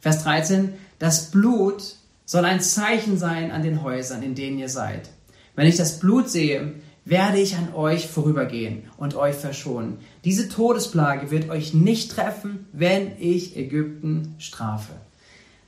Vers 0.00 0.22
13. 0.22 0.72
Das 0.98 1.30
Blut 1.30 1.96
soll 2.24 2.44
ein 2.44 2.60
Zeichen 2.60 3.18
sein 3.18 3.50
an 3.50 3.62
den 3.62 3.82
Häusern, 3.82 4.22
in 4.22 4.34
denen 4.34 4.58
ihr 4.58 4.68
seid. 4.68 5.10
Wenn 5.54 5.66
ich 5.66 5.76
das 5.76 5.98
Blut 5.98 6.30
sehe, 6.30 6.74
werde 7.04 7.38
ich 7.38 7.56
an 7.56 7.74
euch 7.74 8.06
vorübergehen 8.06 8.84
und 8.96 9.14
euch 9.14 9.34
verschonen. 9.34 9.98
Diese 10.24 10.48
Todesplage 10.48 11.30
wird 11.30 11.50
euch 11.50 11.74
nicht 11.74 12.12
treffen, 12.12 12.66
wenn 12.72 13.12
ich 13.18 13.56
Ägypten 13.56 14.34
strafe. 14.38 14.92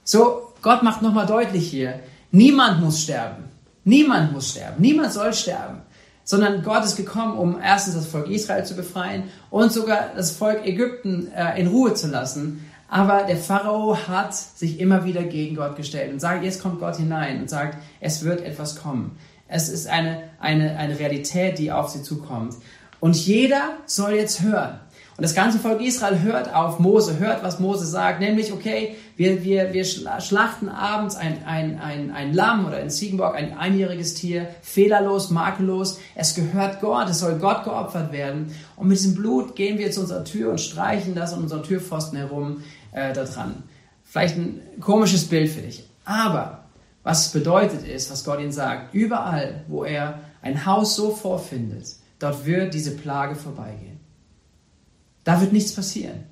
So, 0.04 0.52
Gott 0.62 0.82
macht 0.82 1.02
nochmal 1.02 1.26
deutlich 1.26 1.68
hier, 1.68 2.00
niemand 2.30 2.80
muss 2.80 3.02
sterben. 3.02 3.44
Niemand 3.84 4.32
muss 4.32 4.50
sterben. 4.50 4.80
Niemand 4.80 5.12
soll 5.12 5.32
sterben. 5.32 5.82
Sondern 6.24 6.62
Gott 6.62 6.84
ist 6.84 6.96
gekommen, 6.96 7.36
um 7.36 7.60
erstens 7.60 7.94
das 7.94 8.06
Volk 8.06 8.28
Israel 8.28 8.64
zu 8.64 8.76
befreien 8.76 9.24
und 9.50 9.72
sogar 9.72 10.10
das 10.14 10.30
Volk 10.30 10.64
Ägypten 10.64 11.30
äh, 11.32 11.60
in 11.60 11.66
Ruhe 11.66 11.94
zu 11.94 12.08
lassen. 12.08 12.64
Aber 12.88 13.24
der 13.24 13.36
Pharao 13.36 13.96
hat 14.08 14.34
sich 14.34 14.80
immer 14.80 15.04
wieder 15.04 15.22
gegen 15.22 15.56
Gott 15.56 15.76
gestellt 15.76 16.12
und 16.12 16.20
sagt, 16.20 16.44
jetzt 16.44 16.60
kommt 16.60 16.80
Gott 16.80 16.96
hinein 16.96 17.40
und 17.40 17.48
sagt, 17.48 17.78
es 18.00 18.24
wird 18.24 18.42
etwas 18.42 18.76
kommen. 18.76 19.16
Es 19.46 19.68
ist 19.68 19.88
eine, 19.88 20.22
eine, 20.40 20.76
eine 20.76 20.98
Realität, 20.98 21.58
die 21.58 21.72
auf 21.72 21.88
sie 21.88 22.02
zukommt. 22.02 22.54
Und 23.00 23.16
jeder 23.16 23.76
soll 23.86 24.14
jetzt 24.14 24.42
hören. 24.42 24.78
Und 25.20 25.24
das 25.24 25.34
ganze 25.34 25.58
Volk 25.58 25.82
Israel 25.82 26.22
hört 26.22 26.54
auf 26.54 26.78
Mose, 26.78 27.18
hört, 27.18 27.42
was 27.42 27.60
Mose 27.60 27.84
sagt, 27.84 28.20
nämlich, 28.20 28.54
okay, 28.54 28.96
wir, 29.18 29.44
wir, 29.44 29.74
wir 29.74 29.84
schlachten 29.84 30.70
abends 30.70 31.14
ein, 31.14 31.44
ein, 31.44 31.78
ein, 31.78 32.10
ein 32.10 32.32
Lamm 32.32 32.64
oder 32.64 32.78
ein 32.78 32.88
Ziegenbock, 32.88 33.34
ein 33.34 33.52
einjähriges 33.52 34.14
Tier, 34.14 34.48
fehlerlos, 34.62 35.28
makellos. 35.28 35.98
Es 36.14 36.34
gehört 36.34 36.80
Gott, 36.80 37.10
es 37.10 37.18
soll 37.18 37.34
Gott 37.34 37.64
geopfert 37.64 38.12
werden. 38.12 38.54
Und 38.76 38.88
mit 38.88 38.96
diesem 38.96 39.14
Blut 39.14 39.56
gehen 39.56 39.76
wir 39.76 39.90
zu 39.90 40.00
unserer 40.00 40.24
Tür 40.24 40.52
und 40.52 40.58
streichen 40.58 41.14
das 41.14 41.34
um 41.34 41.42
unseren 41.42 41.64
Türpfosten 41.64 42.16
herum 42.16 42.62
äh, 42.92 43.12
da 43.12 43.24
dran. 43.24 43.62
Vielleicht 44.02 44.38
ein 44.38 44.62
komisches 44.80 45.26
Bild 45.26 45.50
für 45.50 45.60
dich. 45.60 45.84
Aber 46.06 46.64
was 47.02 47.26
es 47.26 47.32
bedeutet 47.32 47.86
ist, 47.86 48.10
was 48.10 48.24
Gott 48.24 48.40
ihnen 48.40 48.52
sagt, 48.52 48.94
überall, 48.94 49.64
wo 49.68 49.84
er 49.84 50.20
ein 50.40 50.64
Haus 50.64 50.96
so 50.96 51.10
vorfindet, 51.10 51.96
dort 52.18 52.46
wird 52.46 52.72
diese 52.72 52.92
Plage 52.92 53.34
vorbeigehen. 53.34 53.89
Da 55.24 55.40
wird 55.40 55.52
nichts 55.52 55.74
passieren. 55.74 56.24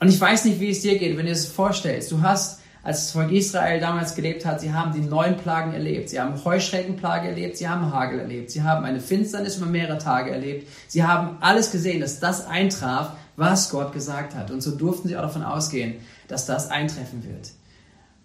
Und 0.00 0.08
ich 0.08 0.20
weiß 0.20 0.44
nicht, 0.44 0.60
wie 0.60 0.70
es 0.70 0.82
dir 0.82 0.98
geht, 0.98 1.16
wenn 1.16 1.26
du 1.26 1.32
es 1.32 1.46
vorstellst. 1.46 2.12
Du 2.12 2.20
hast, 2.20 2.60
als 2.82 3.04
das 3.04 3.12
Volk 3.12 3.30
Israel 3.32 3.80
damals 3.80 4.14
gelebt 4.14 4.44
hat, 4.44 4.60
sie 4.60 4.72
haben 4.72 4.92
die 4.92 5.00
neun 5.00 5.36
Plagen 5.36 5.72
erlebt. 5.72 6.10
Sie 6.10 6.20
haben 6.20 6.42
Heuschreckenplage 6.44 7.28
erlebt, 7.28 7.56
sie 7.56 7.68
haben 7.68 7.90
Hagel 7.92 8.20
erlebt, 8.20 8.50
sie 8.50 8.62
haben 8.62 8.84
eine 8.84 9.00
Finsternis 9.00 9.56
über 9.56 9.66
mehrere 9.66 9.98
Tage 9.98 10.30
erlebt. 10.30 10.68
Sie 10.88 11.04
haben 11.04 11.38
alles 11.40 11.70
gesehen, 11.70 12.00
dass 12.00 12.20
das 12.20 12.46
eintraf, 12.46 13.12
was 13.36 13.70
Gott 13.70 13.92
gesagt 13.92 14.34
hat. 14.34 14.50
Und 14.50 14.62
so 14.62 14.72
durften 14.76 15.08
sie 15.08 15.16
auch 15.16 15.22
davon 15.22 15.42
ausgehen, 15.42 15.94
dass 16.28 16.46
das 16.46 16.70
eintreffen 16.70 17.24
wird. 17.24 17.52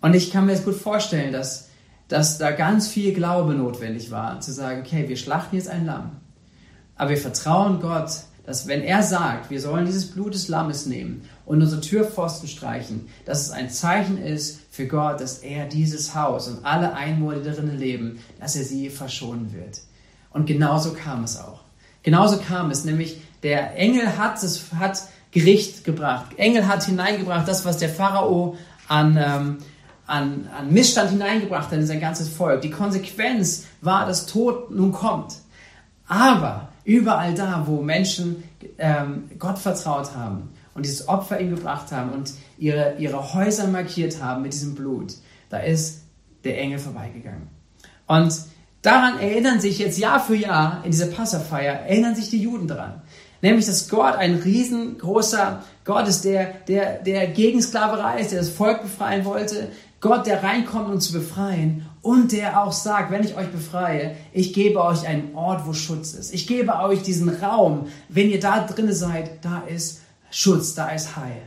Und 0.02 0.14
ich 0.14 0.32
kann 0.32 0.46
mir 0.46 0.54
das 0.54 0.66
gut 0.66 0.76
vorstellen, 0.76 1.32
dass, 1.32 1.70
dass 2.08 2.38
da 2.38 2.52
ganz 2.52 2.88
viel 2.88 3.14
Glaube 3.14 3.54
notwendig 3.54 4.12
war, 4.12 4.40
zu 4.40 4.52
sagen, 4.52 4.82
okay, 4.82 5.08
wir 5.08 5.18
schlachten 5.18 5.56
jetzt 5.56 5.70
ein 5.70 5.86
Lamm. 5.86 6.18
Aber 6.96 7.12
wir 7.12 7.18
vertrauen 7.18 7.80
Gott, 7.80 8.10
dass 8.50 8.68
wenn 8.68 8.82
er 8.82 9.03
sagt, 9.03 9.51
wir 9.51 9.62
sollen 9.62 9.86
dieses 9.86 10.08
Blut 10.08 10.34
des 10.34 10.48
Lammes 10.48 10.88
nehmen 10.88 11.22
und 11.46 11.62
unsere 11.62 11.82
Türpfosten 11.82 12.50
streichen, 12.50 13.08
dass 13.24 13.44
es 13.44 13.51
ein 13.51 13.70
Zeichen 13.70 14.18
ist 14.18 14.62
für 14.72 14.88
Gott, 14.88 15.22
dass 15.22 15.38
er 15.44 15.68
dieses 15.68 16.15
Haus 16.15 16.48
und 16.48 16.65
alle 16.65 16.96
Einwohner, 16.96 17.41
die 17.41 17.48
darin 17.48 17.77
leben, 17.77 18.20
dass 18.39 18.56
er 18.56 18.63
sie 18.63 18.89
verschonen 18.89 19.53
wird. 19.53 19.82
Und 20.32 20.48
genauso 20.48 20.94
kam 20.94 21.24
es 21.24 21.39
auch. 21.39 21.60
Genauso 22.01 22.39
kam 22.39 22.72
es, 22.72 22.86
nämlich 22.86 23.22
der 23.44 23.75
Engel 23.75 24.18
hat 24.18 24.41
es 24.41 24.74
hat 24.79 25.03
Gericht 25.29 25.84
gebracht. 25.84 26.32
Engel 26.38 26.68
hat 26.68 26.84
hineingebracht, 26.84 27.48
das, 27.48 27.65
was 27.65 27.77
der 27.77 27.89
Pharao 27.89 28.58
an, 28.88 29.15
ähm, 29.15 29.58
an, 30.08 30.50
an 30.58 30.74
Missstand 30.74 31.12
hineingebracht 31.12 31.68
hat 31.68 31.77
in 31.77 31.86
sein 31.86 32.00
ganzes 32.00 32.29
Volk. 32.29 32.62
Die 32.62 32.72
Konsequenz 32.72 33.65
war, 33.82 34.08
dass 34.08 34.25
Tod 34.25 34.72
nun 34.72 34.91
kommt. 34.91 35.36
Aber 36.08 36.69
überall 36.84 37.34
da, 37.34 37.64
wo 37.66 37.82
Menschen 37.82 38.44
ähm, 38.78 39.30
Gott 39.38 39.60
vertraut 39.60 40.16
haben 40.16 40.50
und 40.74 40.86
dieses 40.86 41.08
Opfer 41.08 41.40
ihm 41.40 41.56
gebracht 41.56 41.92
haben 41.92 42.12
und 42.12 42.32
ihre, 42.58 42.96
ihre 42.98 43.34
Häuser 43.34 43.68
markiert 43.68 44.22
haben 44.22 44.42
mit 44.42 44.54
diesem 44.54 44.76
Blut, 44.76 45.16
da 45.50 45.58
ist 45.60 46.04
der 46.44 46.60
Engel 46.60 46.80
vorbeigegangen. 46.80 47.48
Und 48.08 48.34
daran 48.82 49.20
erinnern 49.20 49.60
sich 49.60 49.80
jetzt 49.80 49.98
Jahr 49.98 50.20
für 50.20 50.36
Jahr 50.36 50.82
in 50.84 50.92
dieser 50.92 51.08
Passafeier, 51.08 51.74
erinnern 51.74 52.16
sich 52.16 52.30
die 52.30 52.42
Juden 52.42 52.68
dran. 52.68 53.02
Nämlich, 53.42 53.66
dass 53.66 53.90
Gott 53.90 54.16
ein 54.16 54.36
riesengroßer 54.36 55.64
Gott 55.86 56.08
ist, 56.08 56.26
der, 56.26 56.54
der, 56.68 57.00
der 57.00 57.28
gegen 57.28 57.62
Sklaverei 57.62 58.20
ist, 58.20 58.32
der 58.32 58.40
das 58.40 58.50
Volk 58.50 58.82
befreien 58.82 59.26
wollte. 59.26 59.70
Gott, 60.02 60.28
der 60.28 60.44
reinkommt, 60.44 60.90
um 60.90 61.00
zu 61.00 61.14
befreien. 61.14 61.86
Und 62.01 62.32
der 62.32 62.63
auch 62.63 62.72
sagt, 62.72 63.12
wenn 63.12 63.24
ich 63.24 63.36
euch 63.36 63.51
befreie, 63.51 64.15
ich 64.32 64.53
gebe 64.53 64.82
euch 64.82 65.06
einen 65.06 65.36
Ort, 65.36 65.68
wo 65.68 65.74
Schutz 65.74 66.13
ist. 66.13 66.34
Ich 66.34 66.48
gebe 66.48 66.74
euch 66.75 67.01
diesen 67.01 67.29
Raum. 67.29 67.88
Wenn 68.08 68.29
ihr 68.29 68.39
da 68.39 68.65
drinne 68.65 68.94
seid, 68.94 69.44
da 69.44 69.60
ist 69.68 70.01
Schutz, 70.32 70.75
da 70.75 70.89
ist 70.89 71.18
Heil. 71.18 71.41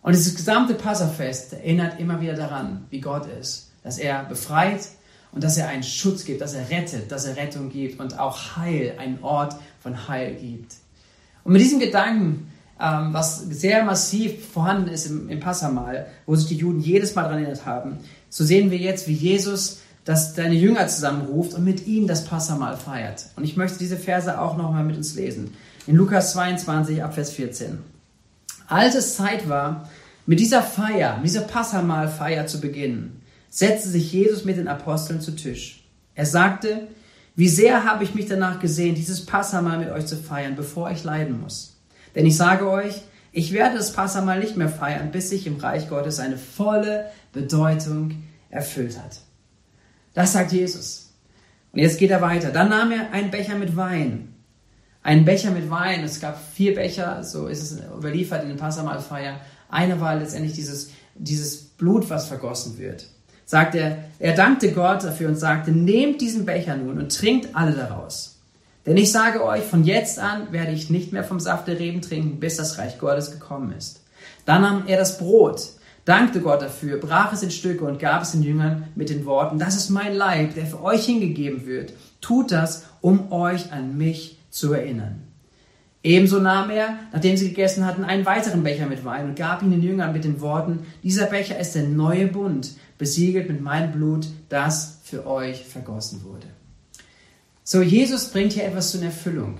Und 0.00 0.14
dieses 0.16 0.34
gesamte 0.34 0.74
Passafest 0.74 1.52
erinnert 1.52 2.00
immer 2.00 2.20
wieder 2.20 2.34
daran, 2.34 2.86
wie 2.90 3.00
Gott 3.00 3.26
ist. 3.26 3.70
Dass 3.82 3.98
er 3.98 4.24
befreit 4.24 4.88
und 5.32 5.44
dass 5.44 5.58
er 5.58 5.68
einen 5.68 5.82
Schutz 5.82 6.24
gibt, 6.24 6.40
dass 6.40 6.54
er 6.54 6.70
rettet, 6.70 7.12
dass 7.12 7.24
er 7.24 7.36
Rettung 7.36 7.70
gibt 7.70 8.00
und 8.00 8.18
auch 8.18 8.56
Heil, 8.56 8.94
einen 8.98 9.22
Ort 9.22 9.56
von 9.80 10.08
Heil 10.08 10.34
gibt. 10.34 10.74
Und 11.44 11.52
mit 11.52 11.62
diesem 11.62 11.78
Gedanken, 11.78 12.50
ähm, 12.80 13.12
was 13.12 13.40
sehr 13.40 13.84
massiv 13.84 14.48
vorhanden 14.48 14.88
ist 14.88 15.06
im, 15.06 15.28
im 15.28 15.40
Passamal, 15.40 16.06
wo 16.26 16.34
sich 16.34 16.48
die 16.48 16.56
Juden 16.56 16.80
jedes 16.80 17.14
Mal 17.14 17.22
daran 17.22 17.38
erinnert 17.38 17.64
haben, 17.66 17.98
so 18.32 18.44
sehen 18.44 18.70
wir 18.70 18.78
jetzt, 18.78 19.08
wie 19.08 19.12
Jesus 19.12 19.80
das 20.06 20.32
deine 20.32 20.54
Jünger 20.54 20.88
zusammenruft 20.88 21.52
und 21.52 21.64
mit 21.64 21.86
ihnen 21.86 22.06
das 22.06 22.24
Passamal 22.24 22.78
feiert. 22.78 23.26
Und 23.36 23.44
ich 23.44 23.58
möchte 23.58 23.78
diese 23.78 23.98
Verse 23.98 24.40
auch 24.40 24.56
nochmal 24.56 24.84
mit 24.84 24.96
uns 24.96 25.14
lesen. 25.14 25.54
In 25.86 25.96
Lukas 25.96 26.32
22, 26.32 27.04
Abvers 27.04 27.32
14. 27.32 27.78
Als 28.68 28.94
es 28.94 29.16
Zeit 29.16 29.50
war, 29.50 29.90
mit 30.24 30.40
dieser 30.40 30.62
Feier, 30.62 31.16
mit 31.18 31.26
dieser 31.26 31.42
Passamalfeier 31.42 32.46
zu 32.46 32.58
beginnen, 32.62 33.20
setzte 33.50 33.90
sich 33.90 34.10
Jesus 34.10 34.46
mit 34.46 34.56
den 34.56 34.66
Aposteln 34.66 35.20
zu 35.20 35.32
Tisch. 35.32 35.84
Er 36.14 36.24
sagte, 36.24 36.88
wie 37.36 37.48
sehr 37.48 37.84
habe 37.84 38.02
ich 38.02 38.14
mich 38.14 38.26
danach 38.26 38.60
gesehen, 38.60 38.94
dieses 38.94 39.26
Passamal 39.26 39.78
mit 39.78 39.90
euch 39.90 40.06
zu 40.06 40.16
feiern, 40.16 40.56
bevor 40.56 40.90
ich 40.90 41.04
leiden 41.04 41.38
muss. 41.38 41.76
Denn 42.14 42.24
ich 42.24 42.36
sage 42.36 42.66
euch, 42.66 43.02
ich 43.32 43.52
werde 43.52 43.76
das 43.76 43.92
Passamal 43.92 44.40
nicht 44.40 44.56
mehr 44.56 44.68
feiern, 44.68 45.10
bis 45.10 45.30
sich 45.30 45.46
im 45.46 45.56
Reich 45.56 45.88
Gottes 45.88 46.20
eine 46.20 46.36
volle 46.36 47.06
Bedeutung 47.32 48.22
erfüllt 48.50 48.98
hat. 48.98 49.20
Das 50.14 50.34
sagt 50.34 50.52
Jesus. 50.52 51.14
Und 51.72 51.80
jetzt 51.80 51.98
geht 51.98 52.10
er 52.10 52.20
weiter. 52.20 52.50
Dann 52.50 52.68
nahm 52.68 52.92
er 52.92 53.10
einen 53.12 53.30
Becher 53.30 53.56
mit 53.56 53.76
Wein. 53.76 54.34
Einen 55.02 55.24
Becher 55.24 55.50
mit 55.50 55.70
Wein. 55.70 56.04
Es 56.04 56.20
gab 56.20 56.38
vier 56.52 56.74
Becher, 56.74 57.24
so 57.24 57.48
ist 57.48 57.62
es 57.62 57.80
überliefert 57.96 58.42
in 58.42 58.50
den 58.50 58.58
Passamalfeier. 58.58 59.40
Einer 59.70 59.98
war 60.00 60.16
letztendlich 60.16 60.52
dieses, 60.52 60.90
dieses 61.14 61.56
Blut, 61.56 62.10
was 62.10 62.26
vergossen 62.26 62.78
wird 62.78 63.06
sagt 63.52 63.74
er, 63.74 64.04
er 64.18 64.34
dankte 64.34 64.72
Gott 64.72 65.04
dafür 65.04 65.28
und 65.28 65.36
sagte, 65.36 65.72
nehmt 65.72 66.22
diesen 66.22 66.46
Becher 66.46 66.74
nun 66.74 66.98
und 66.98 67.14
trinkt 67.14 67.54
alle 67.54 67.72
daraus. 67.72 68.31
Denn 68.86 68.96
ich 68.96 69.12
sage 69.12 69.44
euch, 69.44 69.62
von 69.62 69.84
jetzt 69.84 70.18
an 70.18 70.52
werde 70.52 70.72
ich 70.72 70.90
nicht 70.90 71.12
mehr 71.12 71.22
vom 71.22 71.38
Saft 71.38 71.68
der 71.68 71.78
Reben 71.78 72.02
trinken, 72.02 72.40
bis 72.40 72.56
das 72.56 72.78
Reich 72.78 72.98
Gottes 72.98 73.30
gekommen 73.30 73.72
ist. 73.76 74.02
Dann 74.44 74.62
nahm 74.62 74.84
er 74.86 74.98
das 74.98 75.18
Brot, 75.18 75.70
dankte 76.04 76.40
Gott 76.40 76.62
dafür, 76.62 76.98
brach 76.98 77.32
es 77.32 77.44
in 77.44 77.52
Stücke 77.52 77.84
und 77.84 78.00
gab 78.00 78.22
es 78.22 78.32
den 78.32 78.42
Jüngern 78.42 78.88
mit 78.96 79.08
den 79.08 79.24
Worten, 79.24 79.58
das 79.58 79.76
ist 79.76 79.90
mein 79.90 80.14
Leib, 80.14 80.54
der 80.54 80.66
für 80.66 80.82
euch 80.82 81.06
hingegeben 81.06 81.64
wird. 81.64 81.92
Tut 82.20 82.50
das, 82.50 82.84
um 83.00 83.30
euch 83.30 83.72
an 83.72 83.96
mich 83.96 84.38
zu 84.50 84.72
erinnern. 84.72 85.22
Ebenso 86.04 86.40
nahm 86.40 86.70
er, 86.70 86.98
nachdem 87.12 87.36
sie 87.36 87.50
gegessen 87.50 87.86
hatten, 87.86 88.02
einen 88.02 88.26
weiteren 88.26 88.64
Becher 88.64 88.86
mit 88.86 89.04
Wein 89.04 89.26
und 89.26 89.36
gab 89.36 89.62
ihn 89.62 89.70
den 89.70 89.82
Jüngern 89.82 90.12
mit 90.12 90.24
den 90.24 90.40
Worten, 90.40 90.80
dieser 91.04 91.26
Becher 91.26 91.58
ist 91.60 91.76
der 91.76 91.84
neue 91.84 92.26
Bund, 92.26 92.72
besiegelt 92.98 93.48
mit 93.48 93.60
meinem 93.60 93.92
Blut, 93.92 94.26
das 94.48 94.98
für 95.04 95.26
euch 95.26 95.64
vergossen 95.64 96.24
wurde. 96.24 96.48
So, 97.72 97.80
Jesus 97.80 98.28
bringt 98.28 98.52
hier 98.52 98.66
etwas 98.66 98.90
zur 98.90 99.02
Erfüllung. 99.02 99.56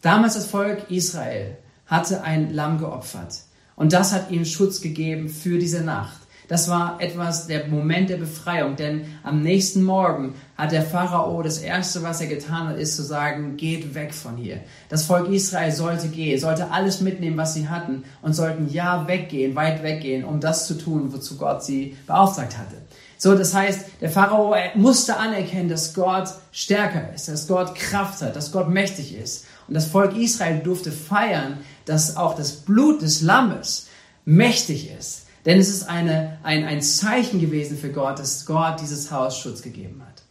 Damals 0.00 0.32
das 0.36 0.46
Volk 0.46 0.90
Israel 0.90 1.58
hatte 1.84 2.22
ein 2.22 2.54
Lamm 2.54 2.78
geopfert 2.78 3.40
und 3.76 3.92
das 3.92 4.14
hat 4.14 4.30
ihm 4.30 4.46
Schutz 4.46 4.80
gegeben 4.80 5.28
für 5.28 5.58
diese 5.58 5.82
Nacht. 5.82 6.16
Das 6.48 6.70
war 6.70 6.98
etwas, 7.02 7.46
der 7.46 7.66
Moment 7.66 8.08
der 8.08 8.16
Befreiung, 8.16 8.74
denn 8.74 9.04
am 9.22 9.42
nächsten 9.42 9.82
Morgen 9.82 10.34
hat 10.56 10.72
der 10.72 10.80
Pharao 10.80 11.42
das 11.42 11.58
erste, 11.58 12.02
was 12.02 12.22
er 12.22 12.28
getan 12.28 12.68
hat, 12.68 12.78
ist 12.78 12.96
zu 12.96 13.02
sagen, 13.02 13.58
geht 13.58 13.94
weg 13.94 14.14
von 14.14 14.38
hier. 14.38 14.60
Das 14.88 15.04
Volk 15.04 15.28
Israel 15.28 15.72
sollte 15.72 16.08
gehen, 16.08 16.40
sollte 16.40 16.70
alles 16.70 17.02
mitnehmen, 17.02 17.36
was 17.36 17.52
sie 17.52 17.68
hatten 17.68 18.04
und 18.22 18.32
sollten 18.32 18.66
ja 18.70 19.06
weggehen, 19.06 19.54
weit 19.56 19.82
weggehen, 19.82 20.24
um 20.24 20.40
das 20.40 20.66
zu 20.66 20.78
tun, 20.78 21.12
wozu 21.12 21.36
Gott 21.36 21.62
sie 21.62 21.98
beauftragt 22.06 22.56
hatte. 22.56 22.76
So, 23.22 23.36
das 23.36 23.54
heißt, 23.54 23.84
der 24.00 24.10
Pharao 24.10 24.56
musste 24.74 25.16
anerkennen, 25.16 25.68
dass 25.68 25.94
Gott 25.94 26.28
stärker 26.52 27.14
ist, 27.14 27.28
dass 27.28 27.46
Gott 27.46 27.74
Kraft 27.74 28.22
hat, 28.22 28.34
dass 28.34 28.50
Gott 28.50 28.68
mächtig 28.68 29.14
ist. 29.14 29.44
Und 29.68 29.74
das 29.74 29.86
Volk 29.86 30.16
Israel 30.16 30.60
durfte 30.60 30.90
feiern, 30.90 31.58
dass 31.84 32.16
auch 32.16 32.34
das 32.34 32.52
Blut 32.52 33.02
des 33.02 33.20
Lammes 33.20 33.86
mächtig 34.24 34.90
ist 34.90 35.26
denn 35.44 35.58
es 35.58 35.68
ist 35.68 35.84
eine, 35.84 36.38
ein, 36.42 36.64
ein 36.64 36.82
Zeichen 36.82 37.40
gewesen 37.40 37.78
für 37.78 37.90
Gott, 37.90 38.18
dass 38.18 38.44
Gott 38.44 38.80
dieses 38.80 39.10
Haus 39.10 39.38
Schutz 39.38 39.62
gegeben 39.62 40.02
hat. 40.06 40.22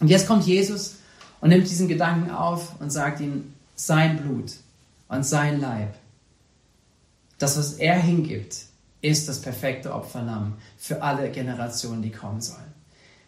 Und 0.00 0.08
jetzt 0.08 0.26
kommt 0.26 0.46
Jesus 0.46 0.96
und 1.40 1.48
nimmt 1.48 1.68
diesen 1.68 1.88
Gedanken 1.88 2.30
auf 2.30 2.80
und 2.80 2.90
sagt 2.90 3.20
ihm, 3.20 3.52
sein 3.74 4.18
Blut 4.18 4.52
und 5.08 5.24
sein 5.24 5.60
Leib, 5.60 5.94
das, 7.38 7.58
was 7.58 7.74
er 7.74 7.98
hingibt, 7.98 8.56
ist 9.02 9.28
das 9.28 9.40
perfekte 9.40 9.92
Opferlamm 9.92 10.54
für 10.78 11.02
alle 11.02 11.30
Generationen, 11.30 12.00
die 12.00 12.10
kommen 12.10 12.40
sollen. 12.40 12.72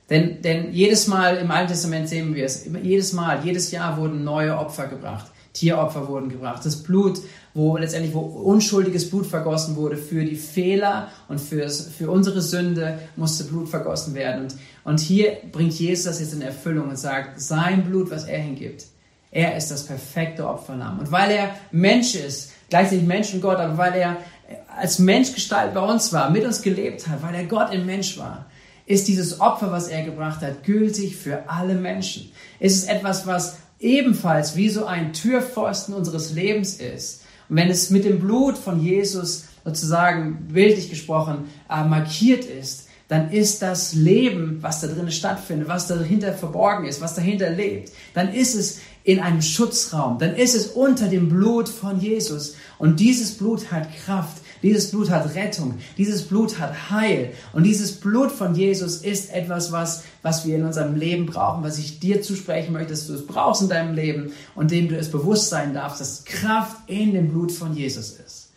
Denn, 0.09 0.43
denn 0.43 0.73
jedes 0.73 1.07
Mal 1.07 1.37
im 1.38 1.50
Alten 1.50 1.73
Testament 1.73 2.09
sehen 2.09 2.35
wir 2.35 2.45
es, 2.45 2.66
jedes 2.83 3.12
Mal, 3.12 3.45
jedes 3.45 3.71
Jahr 3.71 3.97
wurden 3.97 4.25
neue 4.25 4.57
Opfer 4.57 4.87
gebracht. 4.87 5.31
Tieropfer 5.54 6.09
wurden 6.09 6.28
gebracht. 6.28 6.66
Das 6.66 6.83
Blut, 6.83 7.21
wo 7.54 7.76
letztendlich 7.76 8.12
wo 8.12 8.21
unschuldiges 8.21 9.09
Blut 9.09 9.25
vergossen 9.25 9.76
wurde 9.76 9.97
für 9.97 10.25
die 10.25 10.35
Fehler 10.37 11.09
und 11.28 11.40
fürs, 11.40 11.87
für 11.97 12.11
unsere 12.11 12.43
Sünde 12.43 12.99
musste 13.16 13.45
Blut 13.45 13.69
vergossen 13.69 14.14
werden. 14.14 14.45
Und, 14.45 14.57
und 14.83 15.00
hier 15.00 15.38
bringt 15.52 15.73
Jesus 15.75 16.07
das 16.07 16.21
jetzt 16.21 16.35
in 16.35 16.43
Erfüllung 16.43 16.88
und 16.88 16.99
sagt, 16.99 17.40
sein 17.40 17.85
Blut, 17.85 18.11
was 18.11 18.25
er 18.25 18.40
hingibt, 18.40 18.87
er 19.31 19.57
ist 19.57 19.71
das 19.71 19.87
perfekte 19.87 20.47
Opferlamm. 20.47 20.99
Und 20.99 21.12
weil 21.12 21.31
er 21.31 21.54
Mensch 21.71 22.16
ist, 22.16 22.52
gleichzeitig 22.69 23.04
Mensch 23.07 23.33
und 23.33 23.40
Gott, 23.40 23.59
aber 23.59 23.78
weil 23.78 23.95
er 23.95 24.16
als 24.76 24.98
Menschgestalt 24.98 25.74
bei 25.74 25.80
uns 25.80 26.12
war, 26.12 26.30
mit 26.30 26.44
uns 26.44 26.62
gelebt 26.62 27.08
hat, 27.08 27.22
weil 27.22 27.34
er 27.34 27.44
Gott 27.44 27.72
im 27.72 27.86
Mensch 27.86 28.18
war, 28.18 28.46
ist 28.86 29.08
dieses 29.08 29.40
Opfer, 29.40 29.72
was 29.72 29.88
er 29.88 30.02
gebracht 30.02 30.42
hat, 30.42 30.64
gültig 30.64 31.16
für 31.16 31.48
alle 31.48 31.74
Menschen. 31.74 32.30
Es 32.60 32.74
ist 32.74 32.88
etwas, 32.88 33.26
was 33.26 33.56
ebenfalls 33.80 34.56
wie 34.56 34.68
so 34.68 34.86
ein 34.86 35.12
Türpfosten 35.12 35.94
unseres 35.94 36.32
Lebens 36.32 36.74
ist. 36.74 37.22
Und 37.48 37.56
wenn 37.56 37.70
es 37.70 37.90
mit 37.90 38.04
dem 38.04 38.18
Blut 38.18 38.58
von 38.58 38.82
Jesus 38.82 39.44
sozusagen 39.64 40.48
bildlich 40.48 40.90
gesprochen 40.90 41.50
äh, 41.70 41.84
markiert 41.84 42.44
ist, 42.44 42.84
dann 43.08 43.30
ist 43.30 43.61
das 43.61 43.92
Leben, 43.94 44.58
was 44.62 44.80
da 44.80 44.87
drin 44.87 45.11
stattfindet, 45.11 45.68
was 45.68 45.87
dahinter 45.87 46.32
verborgen 46.32 46.87
ist, 46.87 47.00
was 47.00 47.14
dahinter 47.14 47.50
lebt, 47.50 47.92
dann 48.14 48.32
ist 48.32 48.54
es 48.54 48.78
in 49.04 49.20
einem 49.20 49.42
Schutzraum, 49.42 50.18
dann 50.18 50.34
ist 50.34 50.54
es 50.54 50.68
unter 50.68 51.08
dem 51.08 51.28
Blut 51.28 51.68
von 51.68 52.00
Jesus. 52.00 52.56
Und 52.78 53.00
dieses 53.00 53.37
Blut 53.37 53.70
hat 53.70 53.87
Kraft, 54.04 54.38
dieses 54.62 54.90
Blut 54.90 55.11
hat 55.11 55.34
Rettung, 55.34 55.75
dieses 55.99 56.23
Blut 56.23 56.58
hat 56.58 56.90
Heil. 56.90 57.32
Und 57.52 57.64
dieses 57.64 58.00
Blut 58.00 58.32
von 58.32 58.54
Jesus 58.54 58.96
ist 58.96 59.30
etwas, 59.30 59.73
was, 59.73 60.04
was 60.23 60.46
wir 60.46 60.56
in 60.56 60.64
unserem 60.64 60.96
Leben 60.96 61.26
brauchen, 61.26 61.62
was 61.62 61.76
ich 61.76 62.00
dir 62.00 62.23
zusprechen 62.23 62.73
möchte, 62.73 62.94
dass 62.94 63.06
du 63.06 63.12
es 63.12 63.26
brauchst 63.26 63.61
in 63.61 63.68
deinem 63.68 63.94
Leben 63.94 64.32
und 64.54 64.70
dem 64.70 64.88
du 64.88 64.96
es 64.96 65.11
bewusst 65.11 65.50
sein 65.50 65.75
darfst, 65.75 66.00
dass 66.00 66.25
Kraft 66.25 66.78
in 66.87 67.12
dem 67.12 67.28
Blut 67.28 67.52
von 67.52 67.76
Jesus 67.76 68.12
ist. 68.12 68.52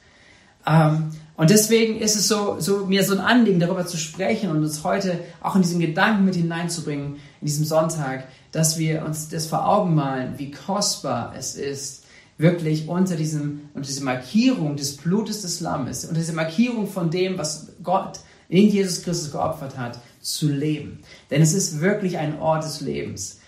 Ähm, 0.66 1.12
und 1.38 1.52
deswegen 1.52 2.00
ist 2.00 2.16
es 2.16 2.28
so, 2.28 2.60
so 2.60 2.88
mir 2.88 3.04
so 3.04 3.14
ein 3.14 3.20
Anliegen, 3.20 3.60
darüber 3.60 3.86
zu 3.86 3.96
sprechen 3.96 4.50
und 4.50 4.58
uns 4.58 4.84
heute 4.84 5.20
auch 5.40 5.56
in 5.56 5.62
diesen 5.62 5.80
Gedanken 5.80 6.26
mit 6.26 6.36
hineinzubringen, 6.36 7.18
in 7.42 7.46
diesem 7.46 7.64
Sonntag, 7.64 8.28
dass 8.52 8.80
wir 8.80 9.06
uns 9.06 9.30
das 9.30 9.46
vor 9.46 9.68
Augen 9.68 9.94
malen, 9.94 10.34
wie 10.38 10.50
kostbar 10.50 11.36
es 11.38 11.56
ist, 11.56 12.06
wirklich 12.40 12.88
unter 12.88 13.16
diesem, 13.16 13.70
unter 13.76 13.88
dieser 13.88 14.04
Markierung 14.04 14.78
des 14.78 14.98
Blutes 14.98 15.44
des 15.44 15.60
Lammes, 15.60 16.06
unter 16.06 16.20
dieser 16.20 16.34
Markierung 16.34 16.88
von 16.88 17.12
dem, 17.12 17.38
was 17.38 17.68
Gott 17.84 18.20
in 18.50 18.68
Jesus 18.70 19.04
Christus 19.04 19.32
geopfert 19.32 19.78
hat, 19.78 20.00
zu 20.22 20.48
leben. 20.48 21.00
Denn 21.30 21.44
es 21.44 21.54
ist 21.54 21.82
wirklich 21.82 22.18
ein 22.18 22.40
Ort 22.40 22.64
des 22.64 22.82
Lebens. 22.82 23.40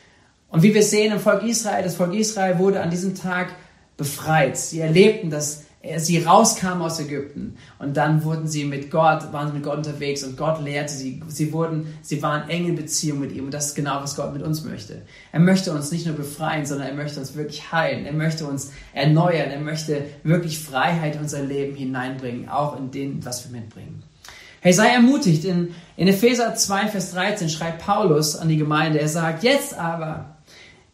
Und 0.49 0.61
wie 0.61 0.75
wir 0.75 0.83
sehen 0.83 1.11
im 1.11 1.19
Volk 1.19 1.43
Israel, 1.43 1.83
das 1.83 1.95
Volk 1.95 2.13
Israel 2.13 2.59
wurde 2.59 2.81
an 2.81 2.91
diesem 2.91 3.15
Tag 3.15 3.49
befreit. 3.97 4.57
Sie 4.57 4.79
erlebten, 4.79 5.31
dass 5.31 5.63
sie 5.97 6.17
rauskamen 6.21 6.81
aus 6.81 6.99
Ägypten 6.99 7.55
und 7.79 7.95
dann 7.95 8.23
wurden 8.25 8.47
sie 8.47 8.65
mit 8.65 8.91
Gott, 8.91 9.31
waren 9.31 9.47
sie 9.47 9.53
mit 9.53 9.63
Gott 9.63 9.77
unterwegs 9.77 10.23
und 10.23 10.35
Gott 10.35 10.61
lehrte 10.61 10.91
sie. 10.91 11.23
Sie 11.29 11.53
wurden, 11.53 11.93
sie 12.01 12.21
waren 12.21 12.49
eng 12.49 12.67
in 12.67 12.75
Beziehung 12.75 13.21
mit 13.21 13.31
ihm 13.31 13.45
und 13.45 13.53
das 13.53 13.67
ist 13.67 13.75
genau, 13.75 14.01
was 14.01 14.17
Gott 14.17 14.33
mit 14.33 14.43
uns 14.43 14.65
möchte. 14.65 15.03
Er 15.31 15.39
möchte 15.39 15.71
uns 15.71 15.91
nicht 15.91 16.05
nur 16.05 16.15
befreien, 16.15 16.65
sondern 16.65 16.89
er 16.89 16.95
möchte 16.95 17.21
uns 17.21 17.35
wirklich 17.35 17.71
heilen. 17.71 18.05
Er 18.05 18.13
möchte 18.13 18.45
uns 18.45 18.73
erneuern. 18.93 19.51
Er 19.51 19.61
möchte 19.61 20.03
wirklich 20.23 20.59
Freiheit 20.59 21.15
in 21.15 21.21
unser 21.21 21.43
Leben 21.43 21.75
hineinbringen, 21.77 22.49
auch 22.49 22.77
in 22.77 22.91
dem, 22.91 23.25
was 23.25 23.45
wir 23.45 23.57
mitbringen. 23.57 24.03
Hey, 24.59 24.73
sei 24.73 24.89
ermutigt. 24.89 25.45
In, 25.45 25.73
in 25.95 26.09
Epheser 26.09 26.55
2, 26.55 26.89
Vers 26.89 27.13
13 27.13 27.47
schreibt 27.47 27.85
Paulus 27.85 28.35
an 28.35 28.49
die 28.49 28.57
Gemeinde, 28.57 28.99
er 28.99 29.07
sagt, 29.07 29.43
jetzt 29.43 29.73
aber, 29.79 30.35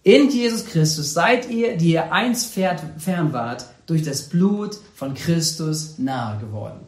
in 0.04 0.30
Jesus 0.30 0.68
Christus 0.68 1.16
seid 1.16 1.50
ihr, 1.50 1.76
die 1.76 1.94
ihr 1.94 2.14
einst 2.14 2.54
fern 2.54 3.34
wart, 3.34 3.66
durch 3.86 4.04
das 4.04 4.24
Blut 4.24 4.78
von 4.96 5.14
Christus 5.14 5.98
nahe 5.98 6.40
geworden. 6.40 6.80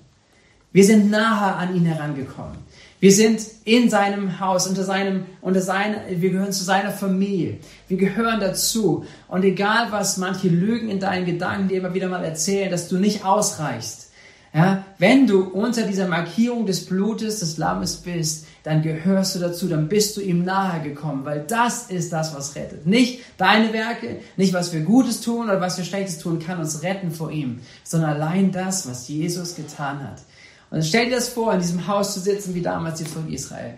Wir 0.71 0.83
sind 0.83 1.09
nahe 1.09 1.55
an 1.55 1.75
ihn 1.75 1.85
herangekommen. 1.85 2.57
Wir 2.99 3.11
sind 3.11 3.41
in 3.63 3.89
seinem 3.89 4.39
Haus, 4.39 4.67
unter 4.67 4.83
seinem, 4.83 5.25
unter 5.41 5.61
seine, 5.61 6.01
wir 6.09 6.31
gehören 6.31 6.51
zu 6.51 6.63
seiner 6.63 6.91
Familie. 6.91 7.59
Wir 7.87 7.97
gehören 7.97 8.39
dazu. 8.39 9.05
Und 9.27 9.43
egal 9.43 9.91
was 9.91 10.17
manche 10.17 10.49
Lügen 10.49 10.89
in 10.89 10.99
deinen 10.99 11.25
Gedanken 11.25 11.67
dir 11.67 11.77
immer 11.77 11.93
wieder 11.93 12.09
mal 12.09 12.23
erzählen, 12.23 12.71
dass 12.71 12.89
du 12.89 12.97
nicht 12.97 13.23
ausreichst, 13.23 14.06
ja, 14.53 14.85
wenn 14.97 15.27
du 15.27 15.43
unter 15.43 15.83
dieser 15.83 16.07
Markierung 16.07 16.65
des 16.65 16.85
Blutes 16.85 17.41
des 17.41 17.57
Lammes 17.57 17.97
bist, 17.97 18.47
dann 18.63 18.81
gehörst 18.81 19.35
du 19.35 19.39
dazu, 19.39 19.67
dann 19.67 19.87
bist 19.87 20.17
du 20.17 20.21
ihm 20.21 20.43
nahe 20.43 20.81
gekommen, 20.81 21.25
weil 21.25 21.45
das 21.47 21.89
ist 21.89 22.11
das, 22.11 22.33
was 22.35 22.55
rettet. 22.55 22.87
Nicht 22.87 23.21
deine 23.37 23.73
Werke, 23.73 24.19
nicht 24.35 24.53
was 24.53 24.73
wir 24.73 24.81
Gutes 24.81 25.21
tun 25.21 25.45
oder 25.45 25.61
was 25.61 25.77
wir 25.77 25.85
Schlechtes 25.85 26.19
tun, 26.19 26.39
kann 26.39 26.59
uns 26.59 26.81
retten 26.81 27.11
vor 27.11 27.31
ihm, 27.31 27.59
sondern 27.83 28.11
allein 28.11 28.51
das, 28.51 28.87
was 28.89 29.07
Jesus 29.07 29.55
getan 29.55 30.03
hat. 30.03 30.21
Und 30.69 30.83
stell 30.83 31.05
dir 31.05 31.15
das 31.15 31.29
vor, 31.29 31.53
in 31.53 31.61
diesem 31.61 31.87
Haus 31.87 32.13
zu 32.13 32.19
sitzen, 32.19 32.55
wie 32.55 32.61
damals 32.61 32.99
die 32.99 33.05
Volk 33.05 33.29
Israel. 33.29 33.75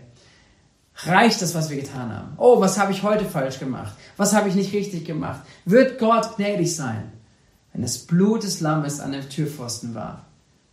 Reicht 1.04 1.42
das, 1.42 1.56
was 1.56 1.70
wir 1.70 1.78
getan 1.78 2.14
haben? 2.14 2.34
Oh, 2.38 2.60
was 2.60 2.78
habe 2.78 2.92
ich 2.92 3.04
heute 3.04 3.26
falsch 3.26 3.60
gemacht? 3.60 3.94
Was 4.18 4.34
habe 4.34 4.50
ich 4.50 4.56
nicht 4.56 4.74
richtig 4.74 5.06
gemacht? 5.06 5.42
Wird 5.66 5.98
Gott 5.98 6.36
gnädig 6.36 6.76
sein, 6.76 7.12
wenn 7.72 7.82
das 7.82 8.00
Blut 8.00 8.44
des 8.44 8.60
Lammes 8.60 9.00
an 9.00 9.14
dem 9.14 9.30
Türpfosten 9.30 9.96
war? 9.96 10.26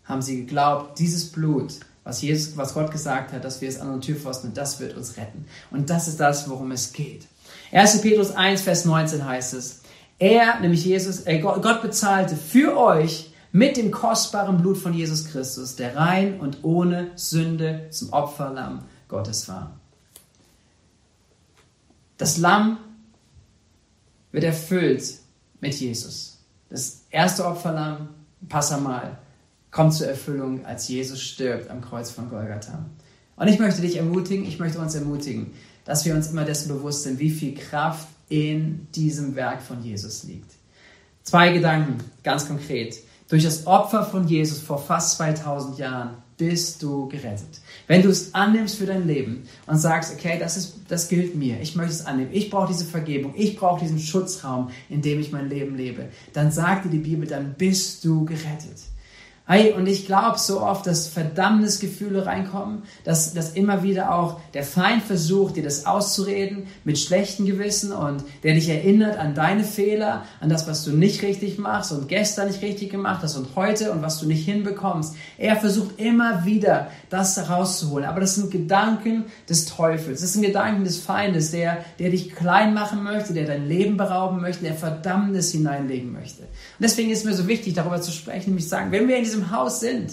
Haben 0.06 0.22
sie 0.22 0.36
geglaubt, 0.38 0.98
dieses 0.98 1.30
Blut, 1.30 1.74
was, 2.04 2.22
Jesus, 2.22 2.56
was 2.56 2.74
Gott 2.74 2.90
gesagt 2.90 3.32
hat, 3.32 3.44
dass 3.44 3.60
wir 3.60 3.68
es 3.68 3.80
an 3.80 3.90
den 3.90 4.00
Türpfosten, 4.00 4.54
das 4.54 4.80
wird 4.80 4.96
uns 4.96 5.16
retten. 5.16 5.46
Und 5.70 5.90
das 5.90 6.08
ist 6.08 6.20
das, 6.20 6.48
worum 6.48 6.70
es 6.70 6.92
geht. 6.92 7.26
1. 7.72 8.00
Petrus 8.00 8.30
1, 8.30 8.62
Vers 8.62 8.84
19 8.84 9.24
heißt 9.24 9.54
es, 9.54 9.80
er, 10.18 10.60
nämlich 10.60 10.84
Jesus, 10.84 11.26
äh, 11.26 11.40
Gott 11.40 11.82
bezahlte 11.82 12.36
für 12.36 12.78
euch 12.78 13.32
mit 13.52 13.76
dem 13.76 13.90
kostbaren 13.90 14.58
Blut 14.58 14.78
von 14.78 14.94
Jesus 14.94 15.26
Christus, 15.26 15.76
der 15.76 15.96
rein 15.96 16.40
und 16.40 16.62
ohne 16.62 17.10
Sünde 17.16 17.88
zum 17.90 18.12
Opferlamm 18.12 18.84
Gottes 19.08 19.48
war. 19.48 19.78
Das 22.18 22.38
Lamm 22.38 22.78
wird 24.32 24.44
erfüllt 24.44 25.04
mit 25.60 25.74
Jesus. 25.74 26.38
Das 26.70 27.02
erste 27.10 27.46
Opferlamm, 27.46 28.08
Passamal, 28.48 29.18
kommt 29.76 29.92
zur 29.92 30.06
Erfüllung, 30.06 30.64
als 30.64 30.88
Jesus 30.88 31.20
stirbt 31.20 31.70
am 31.70 31.82
Kreuz 31.82 32.10
von 32.10 32.30
Golgatha. 32.30 32.86
Und 33.36 33.48
ich 33.48 33.58
möchte 33.58 33.82
dich 33.82 33.98
ermutigen, 33.98 34.46
ich 34.46 34.58
möchte 34.58 34.78
uns 34.78 34.94
ermutigen, 34.94 35.52
dass 35.84 36.06
wir 36.06 36.14
uns 36.14 36.28
immer 36.28 36.46
dessen 36.46 36.68
bewusst 36.68 37.02
sind, 37.02 37.18
wie 37.18 37.28
viel 37.28 37.54
Kraft 37.54 38.08
in 38.30 38.88
diesem 38.94 39.36
Werk 39.36 39.60
von 39.60 39.84
Jesus 39.84 40.24
liegt. 40.24 40.50
Zwei 41.24 41.52
Gedanken, 41.52 41.98
ganz 42.22 42.48
konkret. 42.48 42.96
Durch 43.28 43.44
das 43.44 43.66
Opfer 43.66 44.02
von 44.02 44.26
Jesus 44.26 44.60
vor 44.60 44.78
fast 44.78 45.18
2000 45.18 45.76
Jahren 45.76 46.10
bist 46.38 46.82
du 46.82 47.06
gerettet. 47.08 47.60
Wenn 47.86 48.00
du 48.00 48.08
es 48.08 48.32
annimmst 48.32 48.76
für 48.76 48.86
dein 48.86 49.06
Leben 49.06 49.42
und 49.66 49.76
sagst, 49.76 50.14
okay, 50.14 50.38
das, 50.40 50.56
ist, 50.56 50.76
das 50.88 51.08
gilt 51.08 51.34
mir, 51.34 51.60
ich 51.60 51.76
möchte 51.76 51.92
es 51.92 52.06
annehmen, 52.06 52.30
ich 52.32 52.48
brauche 52.48 52.68
diese 52.68 52.86
Vergebung, 52.86 53.34
ich 53.36 53.58
brauche 53.58 53.80
diesen 53.80 53.98
Schutzraum, 53.98 54.70
in 54.88 55.02
dem 55.02 55.20
ich 55.20 55.32
mein 55.32 55.50
Leben 55.50 55.76
lebe, 55.76 56.08
dann 56.32 56.50
sagt 56.50 56.86
dir 56.86 56.90
die 56.90 56.98
Bibel, 56.98 57.28
dann 57.28 57.56
bist 57.58 58.02
du 58.06 58.24
gerettet. 58.24 58.95
Hey, 59.48 59.74
und 59.74 59.86
ich 59.86 60.06
glaube 60.06 60.40
so 60.40 60.60
oft, 60.60 60.88
dass 60.88 61.06
Verdammnisgefühle 61.06 62.26
reinkommen, 62.26 62.82
dass, 63.04 63.32
dass 63.32 63.52
immer 63.52 63.84
wieder 63.84 64.12
auch 64.12 64.40
der 64.54 64.64
Feind 64.64 65.04
versucht, 65.04 65.54
dir 65.54 65.62
das 65.62 65.86
auszureden 65.86 66.66
mit 66.82 66.98
schlechtem 66.98 67.46
Gewissen 67.46 67.92
und 67.92 68.24
der 68.42 68.54
dich 68.54 68.68
erinnert 68.68 69.16
an 69.16 69.36
deine 69.36 69.62
Fehler, 69.62 70.24
an 70.40 70.48
das, 70.48 70.66
was 70.66 70.82
du 70.82 70.90
nicht 70.90 71.22
richtig 71.22 71.58
machst 71.58 71.92
und 71.92 72.08
gestern 72.08 72.48
nicht 72.48 72.60
richtig 72.60 72.90
gemacht 72.90 73.22
hast 73.22 73.36
und 73.36 73.54
heute 73.54 73.92
und 73.92 74.02
was 74.02 74.18
du 74.18 74.26
nicht 74.26 74.44
hinbekommst. 74.44 75.14
Er 75.38 75.54
versucht 75.54 76.00
immer 76.00 76.44
wieder, 76.44 76.90
das 77.08 77.36
herauszuholen. 77.36 78.04
Aber 78.04 78.18
das 78.18 78.34
sind 78.34 78.50
Gedanken 78.50 79.26
des 79.48 79.66
Teufels. 79.66 80.22
Das 80.22 80.32
sind 80.32 80.42
Gedanken 80.42 80.82
des 80.82 80.98
Feindes, 80.98 81.52
der, 81.52 81.84
der 82.00 82.10
dich 82.10 82.34
klein 82.34 82.74
machen 82.74 83.04
möchte, 83.04 83.32
der 83.32 83.46
dein 83.46 83.68
Leben 83.68 83.96
berauben 83.96 84.40
möchte, 84.40 84.64
der 84.64 84.74
Verdammnis 84.74 85.52
hineinlegen 85.52 86.12
möchte. 86.12 86.42
Und 86.42 86.82
deswegen 86.82 87.10
ist 87.10 87.24
mir 87.24 87.34
so 87.34 87.46
wichtig, 87.46 87.74
darüber 87.74 88.00
zu 88.00 88.10
sprechen, 88.10 88.50
nämlich 88.50 88.68
sagen, 88.68 88.90
wenn 88.90 89.06
wir 89.06 89.16
in 89.16 89.22
diesem 89.22 89.35
diesem 89.36 89.50
Haus 89.50 89.80
sind, 89.80 90.12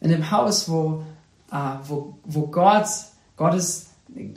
in 0.00 0.10
dem 0.10 0.30
Haus, 0.30 0.68
wo, 0.68 1.04
äh, 1.50 1.56
wo, 1.86 2.14
wo 2.24 2.46
Gott, 2.46 2.86
Gottes, 3.36 3.86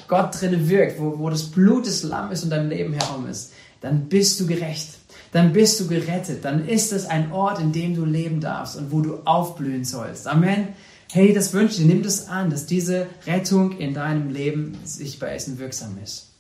Gott 0.07 0.39
drinne 0.39 0.69
wirkt, 0.69 0.99
wo, 0.99 1.17
wo 1.19 1.29
das 1.29 1.43
Blut 1.43 1.85
des 1.85 2.03
Lammes 2.03 2.43
um 2.43 2.49
dein 2.49 2.69
Leben 2.69 2.93
herum 2.93 3.27
ist, 3.27 3.53
dann 3.81 4.07
bist 4.07 4.39
du 4.39 4.47
gerecht. 4.47 4.97
Dann 5.31 5.53
bist 5.53 5.79
du 5.79 5.87
gerettet. 5.87 6.43
Dann 6.43 6.67
ist 6.67 6.91
es 6.91 7.05
ein 7.05 7.31
Ort, 7.31 7.59
in 7.59 7.71
dem 7.71 7.95
du 7.95 8.05
leben 8.05 8.41
darfst 8.41 8.75
und 8.75 8.91
wo 8.91 9.01
du 9.01 9.19
aufblühen 9.25 9.85
sollst. 9.85 10.27
Amen. 10.27 10.69
Hey, 11.11 11.33
das 11.33 11.53
wünsche 11.53 11.75
ich 11.75 11.87
dir. 11.87 11.93
Nimm 11.93 12.03
das 12.03 12.27
an, 12.27 12.49
dass 12.49 12.65
diese 12.65 13.07
Rettung 13.25 13.77
in 13.77 13.93
deinem 13.93 14.29
Leben 14.29 14.77
sichtbar 14.83 15.33
ist 15.33 15.47
und 15.47 15.59
wirksam 15.59 15.97
ist. 16.03 16.31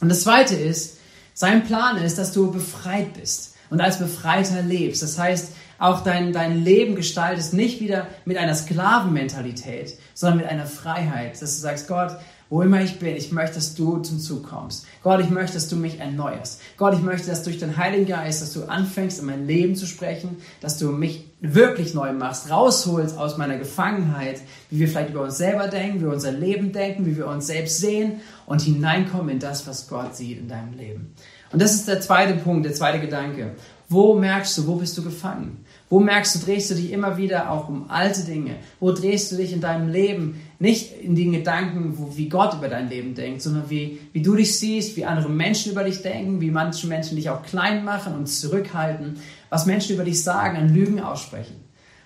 Und 0.00 0.08
das 0.08 0.22
zweite 0.22 0.56
ist, 0.56 0.98
sein 1.34 1.64
Plan 1.64 1.96
ist, 1.98 2.18
dass 2.18 2.32
du 2.32 2.50
befreit 2.50 3.14
bist 3.14 3.54
und 3.70 3.80
als 3.80 3.98
Befreiter 3.98 4.62
lebst. 4.62 5.02
Das 5.02 5.18
heißt, 5.18 5.52
auch 5.78 6.02
dein, 6.02 6.32
dein 6.32 6.64
Leben 6.64 6.94
gestaltest, 6.96 7.54
nicht 7.54 7.80
wieder 7.80 8.06
mit 8.24 8.36
einer 8.36 8.54
Sklavenmentalität, 8.54 9.98
sondern 10.14 10.38
mit 10.38 10.46
einer 10.46 10.66
Freiheit, 10.66 11.40
dass 11.40 11.56
du 11.56 11.62
sagst, 11.62 11.88
Gott, 11.88 12.16
wo 12.50 12.62
immer 12.62 12.82
ich 12.82 12.98
bin, 12.98 13.16
ich 13.16 13.32
möchte, 13.32 13.56
dass 13.56 13.74
du 13.74 13.98
zum 13.98 14.18
Zug 14.20 14.48
kommst. 14.48 14.86
Gott, 15.02 15.20
ich 15.20 15.30
möchte, 15.30 15.54
dass 15.54 15.68
du 15.68 15.76
mich 15.76 15.98
erneuerst. 15.98 16.60
Gott, 16.76 16.94
ich 16.94 17.00
möchte, 17.00 17.28
dass 17.28 17.42
durch 17.42 17.58
den 17.58 17.76
Heiligen 17.76 18.06
Geist, 18.06 18.42
dass 18.42 18.52
du 18.52 18.64
anfängst, 18.64 19.18
in 19.18 19.26
mein 19.26 19.46
Leben 19.46 19.74
zu 19.74 19.86
sprechen, 19.86 20.36
dass 20.60 20.78
du 20.78 20.92
mich 20.92 21.26
wirklich 21.40 21.94
neu 21.94 22.12
machst, 22.12 22.50
rausholst 22.50 23.18
aus 23.18 23.38
meiner 23.38 23.58
Gefangenheit, 23.58 24.40
wie 24.70 24.80
wir 24.80 24.88
vielleicht 24.88 25.10
über 25.10 25.22
uns 25.22 25.38
selber 25.38 25.68
denken, 25.68 25.98
wie 25.98 26.04
wir 26.04 26.12
unser 26.12 26.32
Leben 26.32 26.72
denken, 26.72 27.06
wie 27.06 27.16
wir 27.16 27.26
uns 27.26 27.46
selbst 27.46 27.78
sehen 27.78 28.20
und 28.46 28.62
hineinkommen 28.62 29.30
in 29.30 29.38
das, 29.40 29.66
was 29.66 29.88
Gott 29.88 30.14
sieht 30.14 30.38
in 30.38 30.48
deinem 30.48 30.74
Leben. 30.74 31.14
Und 31.50 31.62
das 31.62 31.74
ist 31.74 31.88
der 31.88 32.00
zweite 32.00 32.34
Punkt, 32.34 32.66
der 32.66 32.74
zweite 32.74 33.00
Gedanke. 33.00 33.56
Wo 33.88 34.14
merkst 34.14 34.58
du, 34.58 34.66
wo 34.66 34.76
bist 34.76 34.96
du 34.98 35.02
gefangen? 35.02 35.63
Wo 35.90 36.00
merkst 36.00 36.34
du, 36.34 36.38
drehst 36.46 36.70
du 36.70 36.74
dich 36.74 36.92
immer 36.92 37.18
wieder 37.18 37.50
auch 37.50 37.68
um 37.68 37.90
alte 37.90 38.24
Dinge? 38.24 38.56
Wo 38.80 38.90
drehst 38.92 39.30
du 39.30 39.36
dich 39.36 39.52
in 39.52 39.60
deinem 39.60 39.88
Leben 39.88 40.40
nicht 40.58 40.98
in 40.98 41.14
den 41.14 41.32
Gedanken, 41.32 41.98
wo, 41.98 42.16
wie 42.16 42.28
Gott 42.28 42.54
über 42.54 42.68
dein 42.68 42.88
Leben 42.88 43.14
denkt, 43.14 43.42
sondern 43.42 43.68
wie, 43.68 44.00
wie 44.12 44.22
du 44.22 44.34
dich 44.34 44.58
siehst, 44.58 44.96
wie 44.96 45.04
andere 45.04 45.28
Menschen 45.28 45.72
über 45.72 45.84
dich 45.84 46.00
denken, 46.00 46.40
wie 46.40 46.50
manche 46.50 46.86
Menschen 46.86 47.16
dich 47.16 47.28
auch 47.28 47.42
klein 47.42 47.84
machen 47.84 48.14
und 48.14 48.26
zurückhalten, 48.26 49.18
was 49.50 49.66
Menschen 49.66 49.94
über 49.94 50.04
dich 50.04 50.22
sagen, 50.22 50.56
an 50.56 50.74
Lügen 50.74 51.00
aussprechen. 51.00 51.56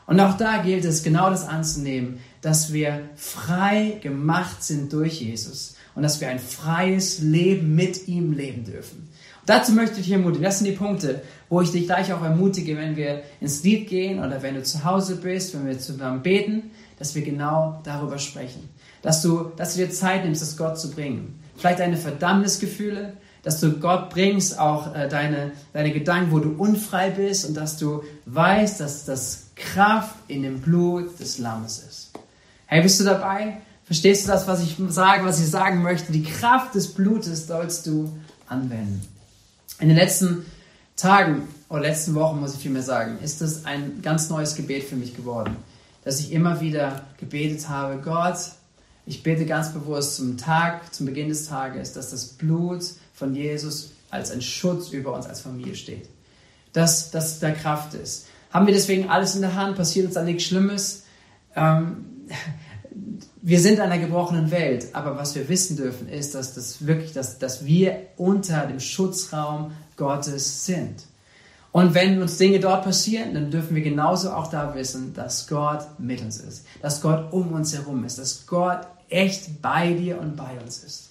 Und 0.06 0.18
auch 0.20 0.36
da 0.36 0.62
gilt 0.62 0.84
es, 0.84 1.02
genau 1.02 1.30
das 1.30 1.46
anzunehmen, 1.46 2.18
dass 2.40 2.72
wir 2.72 3.10
frei 3.14 3.98
gemacht 4.02 4.64
sind 4.64 4.92
durch 4.92 5.20
Jesus 5.20 5.76
und 5.94 6.02
dass 6.02 6.20
wir 6.20 6.28
ein 6.28 6.38
freies 6.38 7.20
Leben 7.20 7.74
mit 7.74 8.08
ihm 8.08 8.32
leben 8.32 8.64
dürfen. 8.64 9.08
Dazu 9.48 9.72
möchte 9.72 9.98
ich 9.98 10.04
dich 10.04 10.12
ermutigen. 10.12 10.42
Das 10.42 10.58
sind 10.58 10.66
die 10.66 10.76
Punkte, 10.76 11.22
wo 11.48 11.62
ich 11.62 11.72
dich 11.72 11.86
gleich 11.86 12.12
auch 12.12 12.22
ermutige, 12.22 12.76
wenn 12.76 12.96
wir 12.96 13.22
ins 13.40 13.62
Lied 13.62 13.88
gehen 13.88 14.18
oder 14.18 14.42
wenn 14.42 14.54
du 14.54 14.62
zu 14.62 14.84
Hause 14.84 15.16
bist, 15.16 15.54
wenn 15.54 15.66
wir 15.66 15.78
zusammen 15.78 16.20
beten, 16.20 16.70
dass 16.98 17.14
wir 17.14 17.22
genau 17.22 17.80
darüber 17.82 18.18
sprechen. 18.18 18.68
Dass 19.00 19.22
du, 19.22 19.50
dass 19.56 19.74
du 19.74 19.86
dir 19.86 19.90
Zeit 19.90 20.26
nimmst, 20.26 20.42
das 20.42 20.58
Gott 20.58 20.78
zu 20.78 20.90
bringen. 20.90 21.42
Vielleicht 21.56 21.78
deine 21.78 21.96
Verdammnisgefühle, 21.96 23.14
dass 23.42 23.58
du 23.58 23.72
Gott 23.78 24.10
bringst, 24.10 24.58
auch 24.58 24.94
äh, 24.94 25.08
deine, 25.08 25.52
deine 25.72 25.92
Gedanken, 25.92 26.30
wo 26.30 26.40
du 26.40 26.50
unfrei 26.50 27.08
bist 27.08 27.48
und 27.48 27.54
dass 27.54 27.78
du 27.78 28.02
weißt, 28.26 28.80
dass 28.80 29.06
das 29.06 29.46
Kraft 29.56 30.14
in 30.28 30.42
dem 30.42 30.60
Blut 30.60 31.18
des 31.20 31.38
Lammes 31.38 31.78
ist. 31.88 32.10
Hey, 32.66 32.82
bist 32.82 33.00
du 33.00 33.04
dabei? 33.04 33.62
Verstehst 33.84 34.26
du 34.26 34.30
das, 34.30 34.46
was 34.46 34.62
ich 34.62 34.76
sage, 34.90 35.24
was 35.24 35.40
ich 35.40 35.48
sagen 35.48 35.82
möchte? 35.82 36.12
Die 36.12 36.24
Kraft 36.24 36.74
des 36.74 36.92
Blutes 36.92 37.46
sollst 37.46 37.86
du 37.86 38.12
anwenden. 38.46 39.00
In 39.80 39.88
den 39.88 39.96
letzten 39.96 40.44
Tagen 40.96 41.46
oder 41.68 41.82
letzten 41.82 42.14
Wochen, 42.14 42.40
muss 42.40 42.54
ich 42.54 42.60
vielmehr 42.60 42.82
sagen, 42.82 43.18
ist 43.22 43.40
es 43.42 43.64
ein 43.64 44.02
ganz 44.02 44.28
neues 44.28 44.56
Gebet 44.56 44.84
für 44.84 44.96
mich 44.96 45.14
geworden, 45.14 45.56
dass 46.04 46.18
ich 46.18 46.32
immer 46.32 46.60
wieder 46.60 47.02
gebetet 47.18 47.68
habe, 47.68 48.00
Gott, 48.02 48.36
ich 49.06 49.22
bete 49.22 49.46
ganz 49.46 49.72
bewusst 49.72 50.16
zum 50.16 50.36
Tag, 50.36 50.92
zum 50.92 51.06
Beginn 51.06 51.28
des 51.28 51.46
Tages, 51.46 51.92
dass 51.92 52.10
das 52.10 52.26
Blut 52.26 52.82
von 53.14 53.34
Jesus 53.34 53.92
als 54.10 54.30
ein 54.30 54.42
Schutz 54.42 54.90
über 54.90 55.14
uns 55.14 55.26
als 55.26 55.40
Familie 55.40 55.76
steht. 55.76 56.08
Dass 56.72 57.10
das 57.10 57.38
da 57.38 57.52
Kraft 57.52 57.94
ist. 57.94 58.26
Haben 58.50 58.66
wir 58.66 58.74
deswegen 58.74 59.08
alles 59.08 59.34
in 59.34 59.42
der 59.42 59.54
Hand? 59.54 59.76
Passiert 59.76 60.06
uns 60.06 60.14
da 60.14 60.22
nichts 60.22 60.44
Schlimmes? 60.44 61.04
Ähm, 61.54 62.04
wir 63.42 63.60
sind 63.60 63.74
in 63.74 63.80
einer 63.80 63.98
gebrochenen 63.98 64.50
Welt, 64.50 64.88
aber 64.92 65.16
was 65.16 65.34
wir 65.34 65.48
wissen 65.48 65.76
dürfen, 65.76 66.08
ist, 66.08 66.34
dass, 66.34 66.54
das 66.54 66.86
wirklich, 66.86 67.12
dass, 67.12 67.38
dass 67.38 67.64
wir 67.64 68.08
unter 68.16 68.66
dem 68.66 68.80
Schutzraum 68.80 69.72
Gottes 69.96 70.66
sind. 70.66 71.04
Und 71.72 71.94
wenn 71.94 72.20
uns 72.20 72.38
Dinge 72.38 72.60
dort 72.60 72.84
passieren, 72.84 73.34
dann 73.34 73.50
dürfen 73.50 73.76
wir 73.76 73.82
genauso 73.82 74.30
auch 74.30 74.48
da 74.48 74.74
wissen, 74.74 75.14
dass 75.14 75.46
Gott 75.46 75.86
mit 75.98 76.22
uns 76.22 76.38
ist, 76.38 76.66
dass 76.82 77.02
Gott 77.02 77.32
um 77.32 77.52
uns 77.52 77.74
herum 77.74 78.04
ist, 78.04 78.18
dass 78.18 78.46
Gott 78.46 78.86
echt 79.08 79.60
bei 79.62 79.92
dir 79.92 80.18
und 80.20 80.36
bei 80.36 80.58
uns 80.60 80.82
ist. 80.82 81.10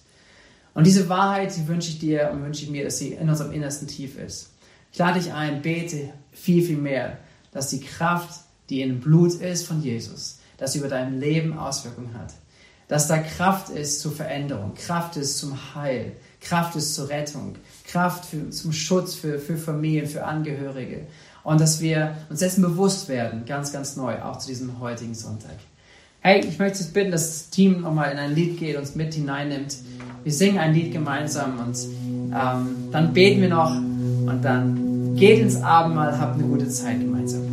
Und 0.74 0.86
diese 0.86 1.10
Wahrheit, 1.10 1.56
die 1.56 1.68
wünsche 1.68 1.90
ich 1.90 2.00
dir 2.00 2.30
und 2.32 2.44
wünsche 2.44 2.64
ich 2.64 2.70
mir, 2.70 2.84
dass 2.84 3.00
sie 3.00 3.14
in 3.14 3.30
unserem 3.30 3.52
Innersten 3.52 3.88
tief 3.88 4.18
ist. 4.18 4.50
Ich 4.92 5.00
lade 5.00 5.20
dich 5.20 5.34
ein, 5.34 5.62
bete 5.62 6.10
viel, 6.32 6.64
viel 6.64 6.78
mehr, 6.78 7.18
dass 7.52 7.70
die 7.70 7.80
Kraft, 7.80 8.42
die 8.70 8.82
im 8.82 9.00
Blut 9.00 9.36
ist 9.36 9.66
von 9.66 9.82
Jesus, 9.82 10.40
sie 10.66 10.80
über 10.80 10.88
dein 10.88 11.20
Leben 11.20 11.58
Auswirkungen 11.58 12.14
hat. 12.18 12.34
Dass 12.88 13.08
da 13.08 13.18
Kraft 13.18 13.70
ist 13.70 14.00
zur 14.00 14.14
Veränderung, 14.14 14.74
Kraft 14.74 15.18
ist 15.18 15.38
zum 15.38 15.76
Heil, 15.76 16.14
Kraft 16.40 16.76
ist 16.76 16.96
zur 16.96 17.10
Rettung, 17.10 17.56
Kraft 17.86 18.26
für, 18.26 18.50
zum 18.50 18.72
Schutz 18.72 19.16
für, 19.16 19.40
für 19.40 19.58
Familien, 19.58 20.08
für 20.08 20.24
Angehörige. 20.24 21.08
Und 21.44 21.62
dass 21.62 21.82
wir 21.82 22.16
uns 22.30 22.40
dessen 22.40 22.62
bewusst 22.62 23.10
werden, 23.10 23.46
ganz, 23.46 23.72
ganz 23.72 23.96
neu, 23.96 24.22
auch 24.22 24.38
zu 24.38 24.48
diesem 24.48 24.80
heutigen 24.80 25.16
Sonntag. 25.16 25.56
Hey, 26.22 26.42
ich 26.46 26.60
möchte 26.60 26.80
jetzt 26.80 26.94
bitten, 26.94 27.12
dass 27.12 27.28
das 27.28 27.50
Team 27.52 27.82
nochmal 27.82 28.12
in 28.12 28.18
ein 28.18 28.34
Lied 28.34 28.60
geht, 28.60 28.76
uns 28.76 28.96
mit 28.96 29.14
hineinnimmt. 29.14 29.78
Wir 30.24 30.34
singen 30.34 30.58
ein 30.58 30.74
Lied 30.74 30.92
gemeinsam 30.92 31.60
und 31.60 31.78
ähm, 32.34 32.92
dann 32.92 33.14
beten 33.14 33.42
wir 33.42 33.50
noch 33.50 33.72
und 33.72 34.42
dann 34.42 35.16
geht 35.16 35.40
ins 35.40 35.62
Abendmahl, 35.62 36.20
habt 36.20 36.36
eine 36.36 36.44
gute 36.44 36.68
Zeit 36.68 37.00
gemeinsam. 37.00 37.47